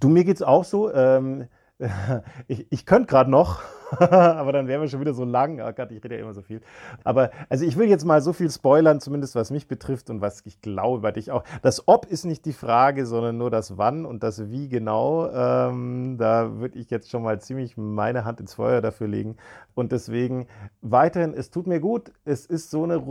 Du, 0.00 0.08
mir 0.08 0.24
geht 0.24 0.36
es 0.36 0.42
auch 0.42 0.64
so. 0.64 0.90
Ähm, 0.90 1.48
ich, 2.48 2.66
ich 2.70 2.86
könnte 2.86 3.08
gerade 3.08 3.30
noch, 3.30 3.60
aber 3.98 4.52
dann 4.52 4.68
wären 4.68 4.80
wir 4.80 4.88
schon 4.88 5.00
wieder 5.00 5.14
so 5.14 5.24
lang. 5.24 5.60
Oh 5.60 5.72
Gott, 5.72 5.90
ich 5.90 6.02
rede 6.02 6.16
ja 6.16 6.22
immer 6.22 6.32
so 6.32 6.42
viel. 6.42 6.60
Aber 7.04 7.30
also 7.48 7.64
ich 7.64 7.76
will 7.76 7.88
jetzt 7.88 8.04
mal 8.04 8.22
so 8.22 8.32
viel 8.32 8.50
spoilern, 8.50 9.00
zumindest 9.00 9.34
was 9.34 9.50
mich 9.50 9.68
betrifft 9.68 10.08
und 10.08 10.20
was 10.20 10.42
ich 10.46 10.60
glaube 10.60 11.00
bei 11.00 11.12
dich 11.12 11.30
auch. 11.30 11.44
Das 11.62 11.88
Ob 11.88 12.06
ist 12.06 12.24
nicht 12.24 12.44
die 12.44 12.52
Frage, 12.52 13.04
sondern 13.04 13.36
nur 13.36 13.50
das 13.50 13.76
Wann 13.76 14.06
und 14.06 14.22
das 14.22 14.50
Wie 14.50 14.68
genau. 14.68 15.30
Ähm, 15.30 16.16
da 16.18 16.58
würde 16.58 16.78
ich 16.78 16.90
jetzt 16.90 17.10
schon 17.10 17.22
mal 17.22 17.40
ziemlich 17.40 17.76
meine 17.76 18.24
Hand 18.24 18.40
ins 18.40 18.54
Feuer 18.54 18.80
dafür 18.80 19.08
legen. 19.08 19.36
Und 19.74 19.92
deswegen 19.92 20.46
weiterhin, 20.80 21.34
es 21.34 21.50
tut 21.50 21.66
mir 21.66 21.80
gut. 21.80 22.12
Es 22.24 22.46
ist 22.46 22.70
so, 22.70 22.84
eine, 22.84 23.02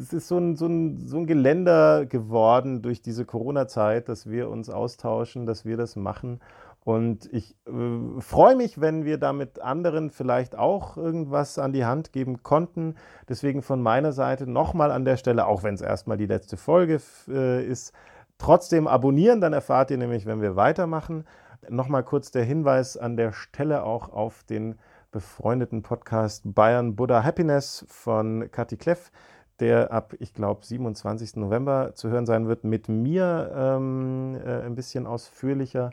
es 0.00 0.12
ist 0.12 0.28
so, 0.28 0.38
ein, 0.38 0.56
so, 0.56 0.66
ein, 0.66 1.06
so 1.06 1.18
ein 1.18 1.26
Geländer 1.26 2.06
geworden 2.06 2.82
durch 2.82 3.02
diese 3.02 3.24
Corona-Zeit, 3.24 4.08
dass 4.08 4.30
wir 4.30 4.48
uns 4.48 4.70
austauschen, 4.70 5.46
dass 5.46 5.64
wir 5.64 5.76
das 5.76 5.96
machen. 5.96 6.40
Und 6.84 7.32
ich 7.32 7.54
äh, 7.66 8.20
freue 8.20 8.56
mich, 8.56 8.80
wenn 8.80 9.04
wir 9.04 9.18
damit 9.18 9.60
anderen 9.60 10.10
vielleicht 10.10 10.58
auch 10.58 10.96
irgendwas 10.96 11.58
an 11.58 11.72
die 11.72 11.84
Hand 11.84 12.12
geben 12.12 12.42
konnten. 12.42 12.96
Deswegen 13.28 13.62
von 13.62 13.80
meiner 13.80 14.12
Seite 14.12 14.50
nochmal 14.50 14.90
an 14.90 15.04
der 15.04 15.16
Stelle, 15.16 15.46
auch 15.46 15.62
wenn 15.62 15.74
es 15.74 15.80
erstmal 15.80 16.16
die 16.16 16.26
letzte 16.26 16.56
Folge 16.56 17.00
äh, 17.28 17.64
ist, 17.64 17.92
trotzdem 18.38 18.88
abonnieren, 18.88 19.40
dann 19.40 19.52
erfahrt 19.52 19.92
ihr 19.92 19.98
nämlich, 19.98 20.26
wenn 20.26 20.42
wir 20.42 20.56
weitermachen. 20.56 21.24
Nochmal 21.68 22.02
kurz 22.02 22.32
der 22.32 22.42
Hinweis 22.42 22.96
an 22.96 23.16
der 23.16 23.32
Stelle 23.32 23.84
auch 23.84 24.08
auf 24.12 24.42
den 24.42 24.74
befreundeten 25.12 25.82
Podcast 25.82 26.42
Bayern 26.44 26.96
Buddha 26.96 27.22
Happiness 27.22 27.84
von 27.88 28.50
Kati 28.50 28.76
Kleff, 28.76 29.12
der 29.60 29.92
ab, 29.92 30.14
ich 30.18 30.34
glaube, 30.34 30.66
27. 30.66 31.36
November 31.36 31.94
zu 31.94 32.08
hören 32.08 32.26
sein 32.26 32.48
wird, 32.48 32.64
mit 32.64 32.88
mir 32.88 33.52
ähm, 33.54 34.36
äh, 34.44 34.62
ein 34.62 34.74
bisschen 34.74 35.06
ausführlicher. 35.06 35.90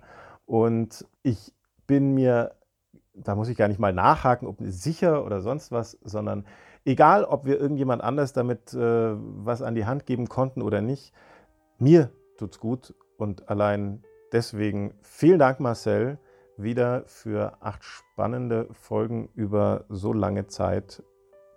Und 0.49 1.05
ich 1.21 1.53
bin 1.85 2.15
mir, 2.15 2.55
da 3.13 3.35
muss 3.35 3.49
ich 3.49 3.57
gar 3.57 3.67
nicht 3.67 3.79
mal 3.79 3.93
nachhaken, 3.93 4.47
ob 4.47 4.57
sicher 4.61 5.23
oder 5.23 5.41
sonst 5.41 5.71
was, 5.71 5.99
sondern 6.03 6.43
egal, 6.85 7.23
ob 7.23 7.45
wir 7.45 7.59
irgendjemand 7.59 8.01
anders 8.01 8.33
damit 8.33 8.73
äh, 8.73 9.13
was 9.13 9.61
an 9.61 9.75
die 9.75 9.85
Hand 9.85 10.07
geben 10.07 10.27
konnten 10.27 10.63
oder 10.63 10.81
nicht, 10.81 11.13
mir 11.77 12.09
tut's 12.39 12.59
gut 12.59 12.95
und 13.19 13.47
allein 13.47 14.03
deswegen 14.31 14.95
vielen 15.03 15.37
Dank, 15.37 15.59
Marcel, 15.59 16.17
wieder 16.57 17.03
für 17.05 17.57
acht 17.61 17.83
spannende 17.83 18.69
Folgen 18.71 19.29
über 19.35 19.85
so 19.87 20.13
lange 20.13 20.47
Zeit. 20.47 21.03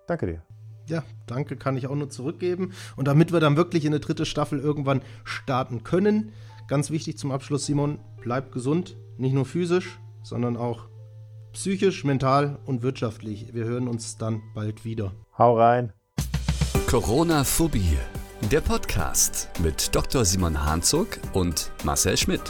Danke 0.05 0.27
dir. 0.27 0.43
Ja, 0.85 1.01
danke 1.25 1.55
kann 1.55 1.77
ich 1.77 1.87
auch 1.87 1.95
nur 1.95 2.11
zurückgeben. 2.11 2.73
Und 2.95 3.07
damit 3.07 3.33
wir 3.33 3.39
dann 3.39 3.57
wirklich 3.57 3.85
in 3.85 3.93
eine 3.93 4.01
dritte 4.01 4.27
Staffel 4.27 4.59
irgendwann 4.59 5.01
starten 5.23 5.83
können, 5.83 6.31
Ganz 6.67 6.91
wichtig 6.91 7.17
zum 7.17 7.31
Abschluss, 7.31 7.65
Simon, 7.65 7.99
bleib 8.21 8.51
gesund, 8.51 8.97
nicht 9.17 9.33
nur 9.33 9.45
physisch, 9.45 9.99
sondern 10.23 10.55
auch 10.57 10.87
psychisch, 11.51 12.03
mental 12.03 12.59
und 12.65 12.81
wirtschaftlich. 12.81 13.53
Wir 13.53 13.65
hören 13.65 13.87
uns 13.87 14.17
dann 14.17 14.41
bald 14.55 14.85
wieder. 14.85 15.13
Hau 15.37 15.57
rein. 15.57 15.93
Corona-Phobie, 16.87 17.97
der 18.51 18.61
Podcast 18.61 19.49
mit 19.61 19.93
Dr. 19.93 20.25
Simon 20.25 20.65
Hanzog 20.65 21.19
und 21.33 21.71
Marcel 21.83 22.17
Schmidt. 22.17 22.41